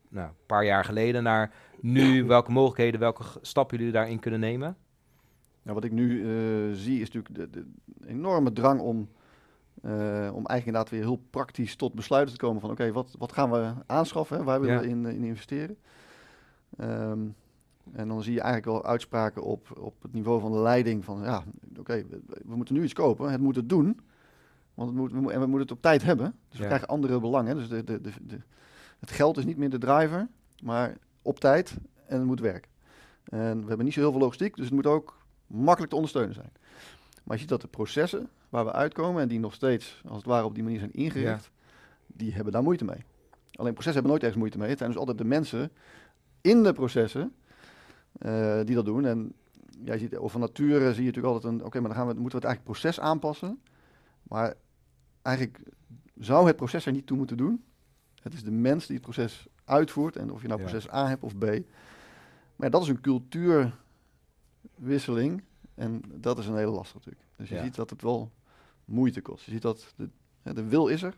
nou, 0.08 0.28
een 0.28 0.34
paar 0.46 0.64
jaar 0.64 0.84
geleden 0.84 1.22
naar 1.22 1.52
nu, 1.80 2.24
welke 2.26 2.50
mogelijkheden, 2.50 3.00
welke 3.00 3.24
stappen 3.40 3.78
jullie 3.78 3.92
daarin 3.92 4.18
kunnen 4.18 4.40
nemen? 4.40 4.76
Nou, 5.62 5.74
wat 5.74 5.84
ik 5.84 5.92
nu 5.92 6.20
eh, 6.20 6.76
zie 6.76 7.00
is 7.00 7.10
natuurlijk 7.10 7.34
de, 7.34 7.50
de 7.50 7.66
enorme 8.06 8.52
drang 8.52 8.80
om, 8.80 9.08
eh, 9.82 9.90
om 10.32 10.46
eigenlijk 10.46 10.66
inderdaad 10.66 10.90
weer 10.90 11.00
heel 11.00 11.22
praktisch 11.30 11.76
tot 11.76 11.94
besluiten 11.94 12.34
te 12.34 12.40
komen 12.40 12.60
van 12.60 12.70
oké, 12.70 12.92
wat, 12.92 13.14
wat 13.18 13.32
gaan 13.32 13.50
we 13.50 13.72
aanschaffen, 13.86 14.36
hè? 14.36 14.44
waar 14.44 14.60
willen 14.60 14.74
Ja. 14.74 14.80
we 14.80 14.88
in, 14.88 15.06
in 15.06 15.24
investeren. 15.24 15.76
Ehm, 16.76 17.20
en 17.92 18.08
dan 18.08 18.22
zie 18.22 18.32
je 18.32 18.40
eigenlijk 18.40 18.72
wel 18.72 18.90
uitspraken 18.90 19.42
op, 19.42 19.78
op 19.78 20.02
het 20.02 20.12
niveau 20.12 20.40
van 20.40 20.52
de 20.52 20.58
leiding 20.58 21.04
van 21.04 21.22
ja, 21.22 21.44
oké, 21.78 22.04
we, 22.08 22.20
we 22.44 22.56
moeten 22.56 22.74
nu 22.74 22.82
iets 22.82 22.92
kopen, 22.92 23.30
het 23.30 23.40
moet 23.40 23.56
het 23.56 23.68
doen. 23.68 24.00
Want 24.74 24.88
het 24.88 24.98
moet, 24.98 25.12
we, 25.12 25.18
en 25.18 25.40
we 25.40 25.46
moeten 25.46 25.60
het 25.60 25.70
op 25.70 25.82
tijd 25.82 26.02
hebben. 26.02 26.34
Dus 26.48 26.58
we 26.58 26.66
krijgen 26.66 26.88
andere 26.88 27.20
belangen. 27.20 27.56
Dus 27.56 27.68
de, 27.68 27.84
de, 27.84 28.00
de, 28.00 28.10
de, 28.22 28.38
het 28.98 29.10
geld 29.10 29.38
is 29.38 29.44
niet 29.44 29.56
meer 29.56 29.70
de 29.70 29.78
driver, 29.78 30.28
maar 30.62 30.96
op 31.22 31.40
tijd 31.40 31.76
en 32.06 32.18
het 32.18 32.26
moet 32.26 32.40
werken. 32.40 32.70
En 33.24 33.60
we 33.60 33.66
hebben 33.66 33.84
niet 33.84 33.94
zo 33.94 34.00
heel 34.00 34.10
veel 34.10 34.20
logistiek, 34.20 34.56
dus 34.56 34.64
het 34.64 34.74
moet 34.74 34.86
ook 34.86 35.18
makkelijk 35.46 35.88
te 35.88 35.94
ondersteunen 35.94 36.34
zijn. 36.34 36.52
Maar 37.22 37.34
je 37.34 37.38
ziet 37.40 37.48
dat 37.48 37.60
de 37.60 37.68
processen 37.68 38.28
waar 38.48 38.64
we 38.64 38.72
uitkomen 38.72 39.22
en 39.22 39.28
die 39.28 39.38
nog 39.38 39.54
steeds 39.54 40.02
als 40.06 40.16
het 40.16 40.26
ware 40.26 40.44
op 40.44 40.54
die 40.54 40.62
manier 40.62 40.78
zijn 40.78 40.92
ingericht, 40.92 41.50
die 42.06 42.34
hebben 42.34 42.52
daar 42.52 42.62
moeite 42.62 42.84
mee. 42.84 43.04
Alleen 43.52 43.72
processen 43.72 43.92
hebben 43.92 44.10
nooit 44.10 44.22
ergens 44.22 44.40
moeite 44.40 44.58
mee. 44.58 44.68
Het 44.68 44.78
zijn 44.78 44.90
dus 44.90 44.98
altijd 44.98 45.18
de 45.18 45.24
mensen 45.24 45.70
in 46.40 46.62
de 46.62 46.72
processen 46.72 47.34
eh, 48.18 48.60
die 48.64 48.74
dat 48.74 48.84
doen. 48.84 49.04
En 49.04 49.32
jij 49.84 49.98
ziet, 49.98 50.18
of 50.18 50.32
van 50.32 50.40
nature 50.40 50.92
zie 50.92 51.02
je 51.04 51.08
natuurlijk 51.08 51.34
altijd 51.34 51.52
een, 51.54 51.64
oké, 51.64 51.80
maar 51.80 51.88
dan 51.88 51.98
gaan 51.98 52.06
we, 52.06 52.12
moeten 52.20 52.40
we 52.40 52.46
het 52.46 52.56
eigenlijk 52.56 52.78
proces 52.80 53.00
aanpassen. 53.00 53.60
Maar 54.22 54.54
eigenlijk 55.22 55.60
zou 56.18 56.46
het 56.46 56.56
proces 56.56 56.86
er 56.86 56.92
niet 56.92 57.06
toe 57.06 57.16
moeten 57.16 57.36
doen. 57.36 57.64
Het 58.22 58.34
is 58.34 58.42
de 58.42 58.50
mens 58.50 58.86
die 58.86 58.94
het 58.96 59.04
proces 59.04 59.46
uitvoert 59.64 60.16
en 60.16 60.32
of 60.32 60.42
je 60.42 60.48
nou 60.48 60.60
Ja. 60.60 60.66
proces 60.68 60.92
A 60.92 61.08
hebt 61.08 61.22
of 61.22 61.38
B. 61.38 61.42
Maar 61.44 61.60
ja, 62.56 62.68
dat 62.68 62.82
is 62.82 62.88
een 62.88 63.00
cultuurwisseling 63.00 65.42
en 65.74 66.02
dat 66.14 66.38
is 66.38 66.46
een 66.46 66.56
hele 66.56 66.70
lastige 66.70 66.96
natuurlijk. 66.98 67.26
Dus 67.36 67.48
je 67.48 67.54
Ja. 67.54 67.62
ziet 67.62 67.74
dat 67.74 67.90
het 67.90 68.02
wel 68.02 68.30
moeite 68.84 69.20
kost. 69.20 69.44
Je 69.44 69.50
ziet 69.50 69.62
dat 69.62 69.92
de, 69.96 70.08
de 70.42 70.64
wil 70.68 70.86
is 70.88 71.02
er, 71.02 71.16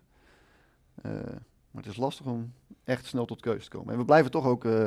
eh, 1.03 1.13
maar 1.71 1.83
het 1.83 1.87
is 1.87 1.97
lastig 1.97 2.27
om 2.27 2.53
echt 2.85 3.07
snel 3.07 3.25
tot 3.25 3.41
keuze 3.41 3.69
te 3.69 3.77
komen. 3.77 3.93
En 3.93 3.99
we 3.99 4.05
blijven 4.05 4.31
toch 4.31 4.47
ook 4.47 4.65
eh, 4.65 4.87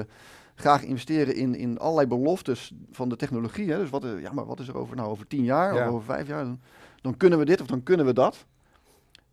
graag 0.59 0.83
investeren 0.83 1.35
in, 1.35 1.55
in 1.55 1.77
allerlei 1.79 2.07
beloftes 2.07 2.73
van 2.91 3.09
de 3.09 3.15
technologie. 3.15 3.71
Hè? 3.71 3.77
Dus 3.77 3.89
wat, 3.89 4.03
eh, 4.03 4.21
ja, 4.21 4.31
maar 4.33 4.45
wat 4.45 4.59
is 4.59 4.67
er 4.67 4.77
over, 4.77 4.95
nou, 4.95 5.09
over 5.09 5.27
tien 5.27 5.43
jaar 5.43 5.73
Ja. 5.73 5.87
of 5.87 5.93
over 5.93 6.05
vijf 6.05 6.27
jaar? 6.27 6.43
Dan, 6.43 6.59
dan 7.01 7.17
kunnen 7.17 7.39
we 7.39 7.45
dit 7.45 7.61
of 7.61 7.67
dan 7.67 7.83
kunnen 7.83 8.05
we 8.05 8.13
dat. 8.13 8.45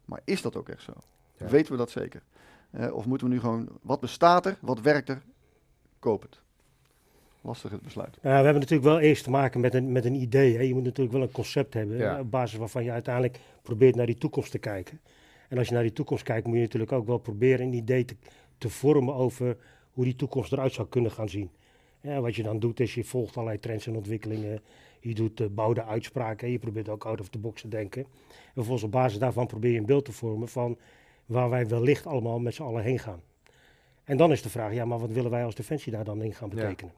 Maar 0.05 0.21
is 0.25 0.43
dat 0.43 0.57
ook 0.57 0.69
echt 0.69 0.83
zo? 0.83 0.93
Ja. 1.37 1.47
Weten 1.47 1.73
we 1.73 1.79
dat 1.79 1.91
zeker? 1.91 2.23
Eh, 2.71 2.95
of 2.95 3.07
moeten 3.07 3.27
we 3.27 3.33
nu 3.33 3.41
gewoon, 3.41 3.69
wat 3.83 4.01
bestaat 4.01 4.47
er, 4.47 4.57
wat 4.61 4.81
werkt 4.81 5.09
er, 5.09 5.23
koop 5.99 6.23
het. 6.23 6.41
Lastig 7.41 7.71
het 7.71 7.83
besluit. 7.83 8.17
Uh, 8.17 8.23
we 8.23 8.29
hebben 8.29 8.55
natuurlijk 8.55 8.83
wel 8.89 9.01
eerst 9.01 9.25
te 9.25 9.31
maken 9.31 9.61
met 9.61 9.75
een, 9.75 9.93
met 9.93 10.05
een 10.05 10.15
idee. 10.15 10.57
Hè. 10.57 10.63
Je 10.63 10.75
moet 10.75 10.85
natuurlijk 10.85 11.17
wel 11.17 11.23
een 11.23 11.33
concept 11.33 11.75
hebben, 11.75 11.97
Ja. 11.97 12.21
op 12.21 12.31
basis 12.31 12.59
waarvan 12.59 12.85
je 12.85 12.91
uiteindelijk 12.91 13.39
probeert 13.63 13.95
naar 13.97 14.07
die 14.07 14.19
toekomst 14.19 14.51
te 14.51 14.59
kijken. 14.59 15.01
En 15.49 15.59
als 15.59 15.69
je 15.69 15.75
naar 15.75 15.83
die 15.83 15.93
toekomst 15.93 16.23
kijkt, 16.25 16.47
moet 16.47 16.57
je 16.57 16.63
natuurlijk 16.63 16.93
ook 16.93 17.07
wel 17.07 17.19
proberen 17.19 17.67
een 17.67 17.73
idee 17.73 18.05
te, 18.05 18.17
te 18.59 18.71
vormen 18.71 19.15
over 19.15 19.57
hoe 19.95 20.05
die 20.05 20.17
toekomst 20.17 20.53
eruit 20.53 20.73
zou 20.73 20.89
kunnen 20.89 21.11
gaan 21.11 21.29
zien. 21.29 21.51
Ja, 22.01 22.21
wat 22.21 22.35
je 22.37 22.43
dan 22.43 22.59
doet, 22.59 22.81
is 22.81 22.95
je 22.95 23.05
volgt 23.05 23.37
allerlei 23.37 23.59
trends 23.61 23.87
en 23.87 23.97
ontwikkelingen. 23.97 24.61
Je 25.01 25.15
doet 25.15 25.41
uh, 25.41 25.47
bouwde 25.51 25.85
uitspraken. 25.85 26.51
Je 26.51 26.59
probeert 26.59 26.89
ook 26.89 27.05
out 27.05 27.21
of 27.21 27.29
the 27.29 27.39
box 27.39 27.61
te 27.61 27.69
denken. 27.69 28.03
En 28.03 28.53
vervolgens 28.53 28.83
op 28.85 28.91
basis 28.91 29.19
daarvan 29.19 29.47
probeer 29.47 29.73
je 29.73 29.79
een 29.79 29.87
beeld 29.87 30.05
te 30.05 30.13
vormen 30.13 30.49
van 30.49 30.79
waar 31.27 31.51
wij 31.51 31.67
wellicht 31.69 32.07
allemaal 32.07 32.39
met 32.39 32.55
z'n 32.55 32.63
allen 32.63 32.83
heen 32.83 32.99
gaan. 32.99 33.21
En 34.05 34.17
dan 34.17 34.33
is 34.33 34.43
de 34.43 34.51
vraag, 34.51 34.73
ja, 34.73 34.85
maar 34.85 34.99
wat 34.99 35.11
willen 35.11 35.31
wij 35.31 35.45
als 35.45 35.55
Defensie 35.55 35.93
daar 35.93 36.05
dan 36.05 36.23
in 36.23 36.35
gaan 36.35 36.49
Ja. 36.49 36.55
betekenen? 36.55 36.95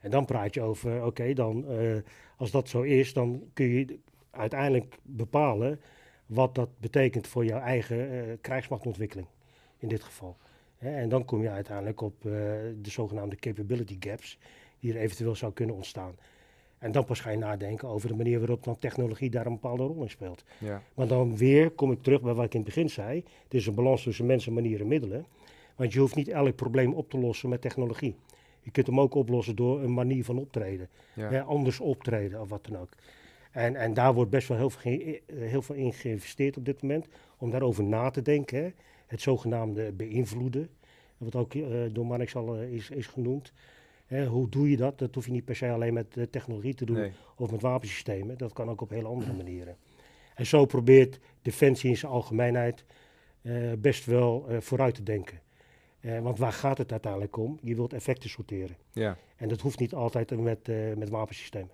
En 0.00 0.10
dan 0.10 0.24
praat 0.24 0.54
je 0.54 0.60
over, 0.62 1.04
oké, 1.04 1.32
dan 1.32 1.64
uh, 1.68 1.96
als 2.36 2.50
dat 2.50 2.68
zo 2.68 2.80
is, 2.82 3.12
dan 3.12 3.42
kun 3.52 3.66
je 3.66 3.98
uiteindelijk 4.30 4.98
bepalen 5.02 5.80
wat 6.26 6.54
dat 6.54 6.68
betekent 6.78 7.26
voor 7.26 7.44
jouw 7.44 7.60
eigen 7.60 8.12
uh, 8.12 8.22
krijgsmachtontwikkeling 8.40 9.26
in 9.78 9.88
dit 9.88 10.02
geval. 10.02 10.36
Hè, 10.82 10.96
en 10.96 11.08
dan 11.08 11.24
kom 11.24 11.42
je 11.42 11.50
uiteindelijk 11.50 12.00
op 12.00 12.14
uh, 12.24 12.32
de 12.82 12.90
zogenaamde 12.90 13.36
capability 13.36 13.96
gaps 14.00 14.38
die 14.80 14.92
er 14.92 15.00
eventueel 15.00 15.34
zou 15.34 15.52
kunnen 15.52 15.74
ontstaan. 15.74 16.14
En 16.78 16.92
dan 16.92 17.04
pas 17.04 17.20
ga 17.20 17.30
je 17.30 17.36
nadenken 17.36 17.88
over 17.88 18.08
de 18.08 18.14
manier 18.14 18.38
waarop 18.38 18.64
dan 18.64 18.78
technologie 18.78 19.30
daar 19.30 19.46
een 19.46 19.52
bepaalde 19.52 19.82
rol 19.82 20.02
in 20.02 20.10
speelt. 20.10 20.44
Ja. 20.58 20.82
Maar 20.94 21.06
dan 21.06 21.36
weer 21.36 21.70
kom 21.70 21.92
ik 21.92 22.02
terug 22.02 22.20
bij 22.20 22.32
wat 22.32 22.44
ik 22.44 22.54
in 22.54 22.60
het 22.60 22.68
begin 22.68 22.90
zei. 22.90 23.24
Het 23.44 23.54
is 23.54 23.66
een 23.66 23.74
balans 23.74 24.02
tussen 24.02 24.26
mensen, 24.26 24.52
manieren 24.52 24.80
en 24.80 24.86
middelen. 24.86 25.26
Want 25.76 25.92
je 25.92 25.98
hoeft 25.98 26.14
niet 26.14 26.28
elk 26.28 26.56
probleem 26.56 26.92
op 26.92 27.10
te 27.10 27.18
lossen 27.18 27.48
met 27.48 27.60
technologie. 27.60 28.16
Je 28.60 28.70
kunt 28.70 28.86
hem 28.86 29.00
ook 29.00 29.14
oplossen 29.14 29.56
door 29.56 29.82
een 29.82 29.94
manier 29.94 30.24
van 30.24 30.38
optreden. 30.38 30.88
Ja. 31.14 31.28
Hè, 31.28 31.42
anders 31.42 31.80
optreden 31.80 32.40
of 32.40 32.48
wat 32.48 32.66
dan 32.66 32.80
ook. 32.80 32.88
En, 33.50 33.76
en 33.76 33.94
daar 33.94 34.14
wordt 34.14 34.30
best 34.30 34.48
wel 34.48 34.56
heel 34.56 34.70
veel, 34.70 35.18
heel 35.34 35.62
veel 35.62 35.74
in 35.74 35.92
geïnvesteerd 35.92 36.56
op 36.56 36.64
dit 36.64 36.82
moment. 36.82 37.06
Om 37.38 37.50
daarover 37.50 37.84
na 37.84 38.10
te 38.10 38.22
denken. 38.22 38.62
Hè. 38.62 38.72
Het 39.12 39.20
zogenaamde 39.20 39.92
beïnvloeden. 39.92 40.68
Wat 41.18 41.34
ook 41.36 41.54
uh, 41.54 41.66
door 41.92 42.06
Marnix 42.06 42.34
al 42.36 42.62
uh, 42.62 42.72
is, 42.72 42.90
is 42.90 43.06
genoemd. 43.06 43.52
Hè, 44.06 44.26
hoe 44.26 44.48
doe 44.48 44.70
je 44.70 44.76
dat? 44.76 44.98
Dat 44.98 45.14
hoef 45.14 45.24
je 45.26 45.32
niet 45.32 45.44
per 45.44 45.56
se 45.56 45.70
alleen 45.70 45.92
met 45.94 46.16
eh, 46.16 46.24
technologie 46.30 46.74
te 46.74 46.84
doen 46.84 46.96
Nee. 46.96 47.12
of 47.36 47.50
met 47.50 47.60
wapensystemen. 47.60 48.38
Dat 48.38 48.52
kan 48.52 48.68
ook 48.70 48.80
op 48.80 48.90
hele 48.90 49.08
andere 49.08 49.32
manieren. 49.32 49.76
En 50.34 50.46
zo 50.46 50.64
probeert 50.64 51.18
Defensie 51.42 51.90
in 51.90 51.96
zijn 51.96 52.12
algemeenheid 52.12 52.84
eh, 53.42 53.72
best 53.78 54.04
wel 54.04 54.48
eh, 54.48 54.60
vooruit 54.60 54.94
te 54.94 55.02
denken. 55.02 55.40
Eh, 56.00 56.20
want 56.20 56.38
waar 56.38 56.52
gaat 56.52 56.78
het 56.78 56.90
uiteindelijk 56.90 57.36
om? 57.36 57.58
Je 57.62 57.74
wilt 57.74 57.92
effecten 57.92 58.30
sorteren. 58.30 58.76
Ja. 58.92 59.16
En 59.36 59.48
dat 59.48 59.60
hoeft 59.60 59.78
niet 59.78 59.94
altijd 59.94 60.40
met, 60.40 60.68
eh, 60.68 60.76
met 60.96 61.08
wapensystemen. 61.08 61.70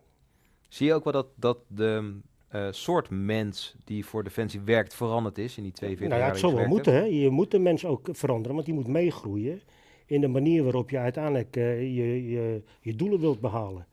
Zie 0.68 0.87
je 0.87 0.95
ook 0.95 1.04
wel 1.04 1.12
dat, 1.12 1.26
dat 1.35 1.59
de 1.66 2.18
eh, 2.49 2.69
soort 2.71 3.11
mens 3.11 3.75
die 3.85 4.05
voor 4.05 4.25
Defensie 4.25 4.61
werkt 4.61 4.95
veranderd 4.95 5.38
is 5.38 5.57
in 5.57 5.62
die 5.62 5.73
42 5.73 6.09
Nou 6.09 6.21
ja, 6.21 6.26
jaar 6.26 6.31
het 6.31 6.38
zou 6.38 6.52
je 6.52 6.59
wel 6.59 6.69
moeten. 6.69 6.93
Hè? 6.93 7.02
Je 7.02 7.31
moet 7.31 7.50
de 7.50 7.59
mens 7.59 7.85
ook 7.85 8.09
veranderen, 8.12 8.55
want 8.55 8.67
die 8.67 8.75
moet 8.75 8.87
meegroeien 8.87 9.61
in 10.07 10.21
de 10.21 10.28
manier 10.28 10.62
waarop 10.62 10.90
je 10.90 10.99
uiteindelijk 10.99 11.57
eh, 11.57 11.81
je, 11.81 12.31
je, 12.31 12.62
je 12.81 12.97
doelen 12.97 13.21
wilt 13.21 13.40
behalen. 13.40 13.87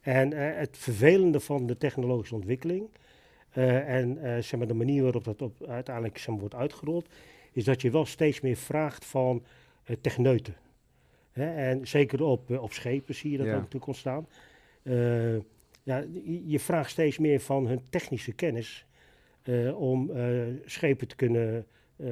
En 0.00 0.32
eh, 0.32 0.58
het 0.58 0.78
vervelende 0.78 1.40
van 1.40 1.66
de 1.66 1.76
technologische 1.76 2.34
ontwikkeling 2.34 2.88
en 3.52 4.18
zeg 4.44 4.58
maar, 4.58 4.68
de 4.68 4.74
manier 4.74 5.02
waarop 5.02 5.24
dat 5.24 5.42
op, 5.42 5.66
uiteindelijk 5.66 6.18
zeg 6.18 6.28
maar, 6.28 6.38
wordt 6.38 6.54
uitgerold, 6.54 7.08
is 7.52 7.64
dat 7.64 7.82
je 7.82 7.90
wel 7.90 8.04
steeds 8.04 8.40
meer 8.40 8.56
vraagt 8.56 9.04
van 9.04 9.44
techneuten. 10.00 10.56
Hè? 11.32 11.54
En 11.54 11.86
zeker 11.86 12.22
op, 12.22 12.58
op 12.58 12.72
schepen 12.72 13.14
zie 13.14 13.30
je 13.30 13.36
dat 13.36 13.46
Ja. 13.46 13.52
ook 13.52 13.58
natuurlijk 13.58 13.86
ontstaan. 13.86 14.26
Ja, 15.82 16.04
je- 16.46 16.60
vraagt 16.60 16.90
steeds 16.90 17.18
meer 17.18 17.40
van 17.40 17.66
hun 17.66 17.80
technische 17.90 18.32
kennis 18.32 18.86
eh, 19.42 19.80
om 19.80 20.10
eh, 20.10 20.30
schepen 20.64 21.08
te 21.08 21.16
kunnen 21.16 21.66
eh, 21.96 22.08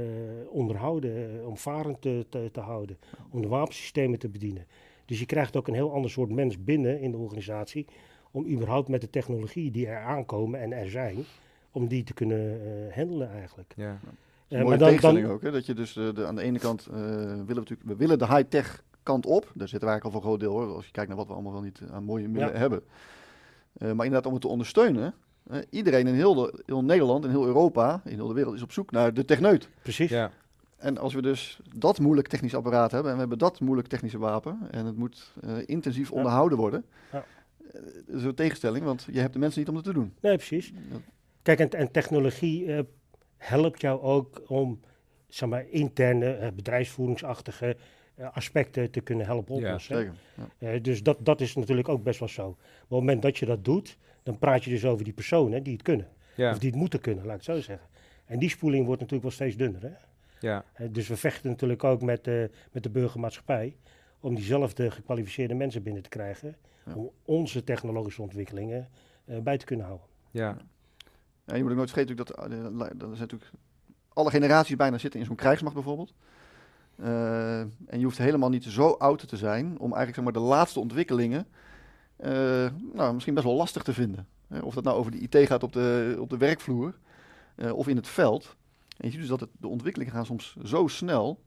onderhouden, 0.50 1.46
om 1.46 1.56
varend 1.56 2.00
te, 2.00 2.26
te, 2.28 2.48
te 2.52 2.60
houden, 2.60 2.98
om 3.30 3.42
de 3.42 3.48
wapensystemen 3.48 4.18
te 4.18 4.28
bedienen. 4.28 4.66
Dus 5.04 5.18
je 5.18 5.26
krijgt 5.26 5.56
ook 5.56 5.68
een 5.68 5.74
heel 5.74 5.92
ander 5.92 6.10
soort 6.10 6.30
mens 6.30 6.64
binnen 6.64 7.00
in 7.00 7.10
de 7.10 7.16
organisatie 7.16 7.86
om 8.30 8.46
überhaupt 8.46 8.88
met 8.88 9.00
de 9.00 9.10
technologie 9.10 9.70
die 9.70 9.86
er 9.86 9.98
aankomen 10.00 10.60
en 10.60 10.72
er 10.72 10.90
zijn, 10.90 11.16
om 11.72 11.88
die 11.88 12.04
te 12.04 12.14
kunnen 12.14 12.60
handelen 12.94 13.30
eigenlijk. 13.30 13.72
Ja. 13.76 13.90
Een 14.48 14.58
mooie 14.62 14.68
maar 14.68 14.78
dan- 15.00 15.14
dan- 15.14 15.24
ook. 15.24 15.42
Hè? 15.42 15.50
Dat 15.50 15.66
je 15.66 15.74
dus 15.74 15.92
de, 15.92 16.24
aan 16.26 16.34
de 16.36 16.42
ene 16.42 16.58
kant 16.58 16.84
willen 16.84 17.46
we 17.46 17.54
natuurlijk, 17.54 17.82
we 17.88 17.96
willen 17.96 18.18
de 18.18 18.26
high-tech 18.26 18.82
kant 19.02 19.26
op. 19.26 19.42
Daar 19.54 19.68
zitten 19.68 19.88
we 19.88 19.94
eigenlijk 19.94 20.04
al 20.04 20.10
voor 20.10 20.20
een 20.20 20.26
groot 20.26 20.40
deel 20.40 20.52
hoor. 20.52 20.74
Als 20.76 20.84
je 20.86 20.90
kijkt 20.92 21.08
naar 21.08 21.18
wat 21.18 21.26
we 21.26 21.32
allemaal 21.32 21.52
wel 21.52 21.62
niet 21.62 21.80
aan 21.90 22.04
mooie 22.04 22.28
middelen 22.28 22.52
Ja. 22.52 22.58
hebben. 22.58 22.82
Eh, 23.78 23.92
maar 23.92 24.06
inderdaad 24.06 24.26
om 24.26 24.32
het 24.32 24.42
te 24.42 24.48
ondersteunen. 24.48 25.14
iedereen 25.70 26.06
in 26.06 26.14
heel, 26.14 26.34
de, 26.34 26.62
heel 26.66 26.84
Nederland, 26.84 27.24
in 27.24 27.30
heel 27.30 27.46
Europa, 27.46 28.00
in 28.04 28.14
heel 28.14 28.26
de 28.28 28.34
wereld 28.34 28.54
is 28.54 28.62
op 28.62 28.72
zoek 28.72 28.90
naar 28.90 29.14
de 29.14 29.24
techneut. 29.24 29.68
Precies. 29.82 30.10
Ja. 30.10 30.30
En 30.76 30.98
als 30.98 31.14
we 31.14 31.22
dus 31.22 31.60
dat 31.76 31.98
moeilijk 31.98 32.28
technisch 32.28 32.54
apparaat 32.54 32.90
hebben 32.90 33.08
en 33.10 33.14
we 33.16 33.20
hebben 33.20 33.38
dat 33.38 33.60
moeilijk 33.60 33.88
technische 33.88 34.18
wapen 34.18 34.58
en 34.70 34.86
het 34.86 34.96
moet 34.96 35.32
eh, 35.40 35.56
intensief 35.66 36.10
Ja. 36.10 36.16
onderhouden 36.16 36.58
worden, 36.58 36.84
Ja. 37.12 37.24
eh, 37.72 37.80
dat 38.06 38.16
is 38.16 38.22
een 38.22 38.34
tegenstelling, 38.34 38.84
want 38.84 39.06
je 39.10 39.20
hebt 39.20 39.32
de 39.32 39.38
mensen 39.38 39.60
niet 39.60 39.68
om 39.68 39.74
het 39.76 39.84
te 39.84 39.92
doen. 39.92 40.14
Nee, 40.20 40.36
precies. 40.36 40.72
Dat- 40.90 41.00
Kijk, 41.42 41.58
en, 41.60 41.70
en 41.70 41.90
technologie 41.90 42.72
eh, 42.74 42.80
helpt 43.36 43.80
jou 43.80 44.00
ook 44.00 44.42
om 44.46 44.80
zeg 45.28 45.48
maar, 45.48 45.66
interne, 45.68 46.32
eh, 46.32 46.52
bedrijfsvoeringsachtige 46.52 47.76
aspecten 48.32 48.90
te 48.90 49.00
kunnen 49.00 49.26
helpen 49.26 49.54
Ja, 49.56 49.60
oplossen. 49.66 49.96
Zeker. 49.96 50.14
Ja. 50.58 50.70
Eh, 50.72 50.82
dus 50.82 51.02
dat, 51.02 51.18
dat 51.20 51.40
is 51.40 51.54
natuurlijk 51.54 51.88
ook 51.88 52.02
best 52.02 52.18
wel 52.18 52.28
zo. 52.28 52.46
Op 52.48 52.56
het 52.80 52.88
moment 52.88 53.22
dat 53.22 53.38
je 53.38 53.46
dat 53.46 53.64
doet, 53.64 53.98
dan 54.22 54.38
praat 54.38 54.64
je 54.64 54.70
dus 54.70 54.84
over 54.84 55.04
die 55.04 55.12
personen 55.12 55.62
die 55.62 55.72
het 55.72 55.82
kunnen. 55.82 56.08
Ja. 56.34 56.50
Of 56.50 56.58
die 56.58 56.70
het 56.70 56.78
moeten 56.78 57.00
kunnen, 57.00 57.24
laat 57.24 57.40
ik 57.40 57.46
het 57.46 57.56
zo 57.56 57.60
zeggen. 57.62 57.88
En 58.24 58.38
die 58.38 58.50
spoeling 58.50 58.86
wordt 58.86 59.00
natuurlijk 59.00 59.28
wel 59.28 59.38
steeds 59.38 59.56
dunner. 59.56 59.82
Hè? 59.82 59.92
Ja. 60.40 60.64
Eh, 60.72 60.88
dus 60.90 61.08
we 61.08 61.16
vechten 61.16 61.50
natuurlijk 61.50 61.84
ook 61.84 62.02
met, 62.02 62.26
eh, 62.26 62.44
met 62.72 62.82
de 62.82 62.90
burgermaatschappij 62.90 63.76
om 64.20 64.34
diezelfde 64.34 64.90
gekwalificeerde 64.90 65.54
mensen 65.54 65.82
binnen 65.82 66.02
te 66.02 66.08
krijgen. 66.08 66.56
Ja. 66.86 66.94
Om 66.94 67.10
onze 67.24 67.64
technologische 67.64 68.22
ontwikkelingen 68.22 68.88
eh, 69.24 69.38
bij 69.38 69.58
te 69.58 69.64
kunnen 69.64 69.86
houden. 69.86 70.06
Ja. 70.30 70.56
Ja, 71.44 71.54
je 71.54 71.62
moet 71.62 71.70
ook 71.70 71.76
nooit 71.76 71.90
vergeten 71.90 72.16
dat, 72.16 72.30
eh, 72.30 72.48
dat 72.48 72.90
er 72.90 72.96
zijn 72.98 73.18
natuurlijk 73.18 73.50
alle 74.12 74.30
generaties 74.30 74.76
bijna 74.76 74.98
zitten 74.98 75.20
in 75.20 75.26
zo'n 75.26 75.36
krijgsmacht 75.36 75.74
bijvoorbeeld. 75.74 76.14
Eh, 76.96 77.60
en 77.60 77.98
je 77.98 78.02
hoeft 78.04 78.18
helemaal 78.18 78.48
niet 78.48 78.64
zo 78.64 78.88
oud 78.88 79.28
te 79.28 79.36
zijn 79.36 79.66
om 79.66 79.94
eigenlijk 79.94 80.14
zeg 80.14 80.24
maar, 80.24 80.32
de 80.32 80.48
laatste 80.48 80.80
ontwikkelingen 80.80 81.46
eh, 82.16 82.66
nou, 82.92 83.12
misschien 83.12 83.34
best 83.34 83.46
wel 83.46 83.56
lastig 83.56 83.82
te 83.82 83.92
vinden. 83.92 84.26
Eh, 84.48 84.64
of 84.64 84.74
dat 84.74 84.84
nou 84.84 84.96
over 84.96 85.10
de 85.10 85.18
IT 85.18 85.46
gaat 85.46 85.62
op 85.62 85.72
de, 85.72 86.16
op 86.20 86.30
de 86.30 86.36
werkvloer 86.36 86.94
of 87.72 87.88
in 87.88 87.96
het 87.96 88.08
veld. 88.08 88.56
En 88.96 89.04
je 89.04 89.10
ziet 89.10 89.20
dus 89.20 89.28
dat 89.28 89.40
het, 89.40 89.50
de 89.60 89.68
ontwikkelingen 89.68 90.12
gaan 90.12 90.26
soms 90.26 90.56
zo 90.64 90.86
snel 90.86 91.44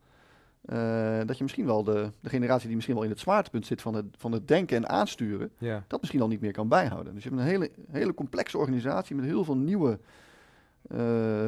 dat 1.26 1.38
je 1.38 1.44
misschien 1.44 1.66
wel 1.66 1.84
de, 1.84 2.12
de 2.22 2.30
generatie 2.30 2.66
die 2.66 2.76
misschien 2.76 2.96
wel 2.96 3.06
in 3.06 3.10
het 3.10 3.20
zwaartepunt 3.20 3.66
zit 3.66 3.82
van 3.82 3.94
het, 3.94 4.06
van 4.18 4.32
het 4.32 4.48
denken 4.48 4.78
en 4.78 4.90
aansturen, 4.90 5.52
Ja. 5.58 5.84
dat 5.88 6.00
misschien 6.00 6.22
al 6.22 6.28
niet 6.28 6.42
meer 6.42 6.52
kan 6.52 6.68
bijhouden. 6.68 7.14
Dus 7.14 7.24
je 7.24 7.30
hebt 7.30 7.42
een 7.42 7.48
hele, 7.48 7.72
hele 7.92 8.14
complexe 8.14 8.58
organisatie 8.58 9.16
met 9.16 9.26
heel 9.26 9.44
veel 9.44 9.58
nieuwe 9.58 10.00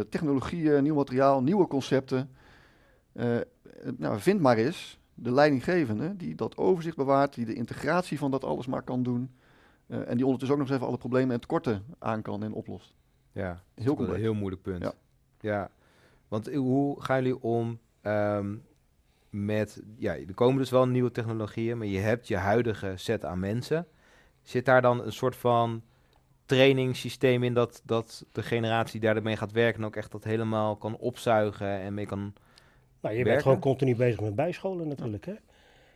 technologieën, 0.10 0.84
nieuw 0.84 0.96
materiaal, 0.96 1.42
nieuwe 1.44 1.68
concepten. 1.68 2.30
Eh, 3.13 3.38
nou, 3.97 4.19
vind 4.19 4.41
maar 4.41 4.58
eens 4.58 5.00
de 5.13 5.32
leidinggevende 5.32 6.15
die 6.15 6.36
dat 6.36 6.58
overzicht 6.58 6.95
bewaart, 6.95 7.34
die 7.34 7.45
de 7.45 7.54
integratie 7.54 8.17
van 8.17 8.32
dat 8.32 8.43
alles 8.43 8.67
maar 8.67 8.84
kan 8.84 9.04
doen. 9.04 9.32
eh, 9.88 10.10
en 10.10 10.15
die 10.15 10.26
ondertussen 10.26 10.58
ook 10.58 10.58
nog 10.58 10.67
eens 10.67 10.76
even 10.76 10.88
alle 10.88 10.97
problemen 10.97 11.34
en 11.34 11.41
tekorten 11.41 11.86
aan 12.00 12.21
kan 12.21 12.43
en 12.43 12.54
oplost. 12.54 12.93
Ja. 13.32 13.50
Dat 13.50 13.60
is 13.76 13.84
Heel 13.84 13.97
wel 13.97 14.13
een 14.13 14.21
heel 14.21 14.34
moeilijk 14.34 14.62
punt. 14.62 14.84
Ja. 14.84 14.93
Ja. 15.39 15.69
Want 16.28 16.54
hoe 16.54 17.02
gaan 17.02 17.24
jullie 17.24 17.41
om 17.41 17.80
ehm, 18.02 18.56
met... 19.30 19.84
Ja, 19.97 20.15
er 20.15 20.34
komen 20.34 20.58
dus 20.58 20.69
wel 20.69 20.88
nieuwe 20.88 21.12
technologieën, 21.12 21.78
maar 21.78 21.88
je 21.88 22.00
hebt 22.00 22.28
je 22.28 22.38
huidige 22.38 22.93
set 22.95 23.26
aan 23.26 23.39
mensen. 23.39 23.88
Zit 24.41 24.65
daar 24.65 24.82
dan 24.82 25.06
een 25.06 25.13
soort 25.13 25.36
van 25.36 25.82
trainingssysteem 26.45 27.43
in 27.43 27.54
dat, 27.54 27.82
dat 27.86 28.26
de 28.32 28.43
generatie 28.43 29.00
die 29.00 29.13
daarmee 29.13 29.38
gaat 29.38 29.52
werken 29.52 29.84
ook 29.84 29.95
echt 29.95 30.12
dat 30.12 30.24
helemaal 30.24 30.76
kan 30.76 30.97
opzuigen 30.97 31.80
en 31.80 31.93
mee 31.93 32.06
kan... 32.06 32.34
Nou, 33.02 33.16
je 33.16 33.24
bent 33.24 33.42
gewoon 33.42 33.60
continu 33.60 33.96
bezig 33.96 34.22
met 34.22 34.36
bijscholen 34.36 34.88
natuurlijk. 34.88 35.26
Hè? 35.26 35.34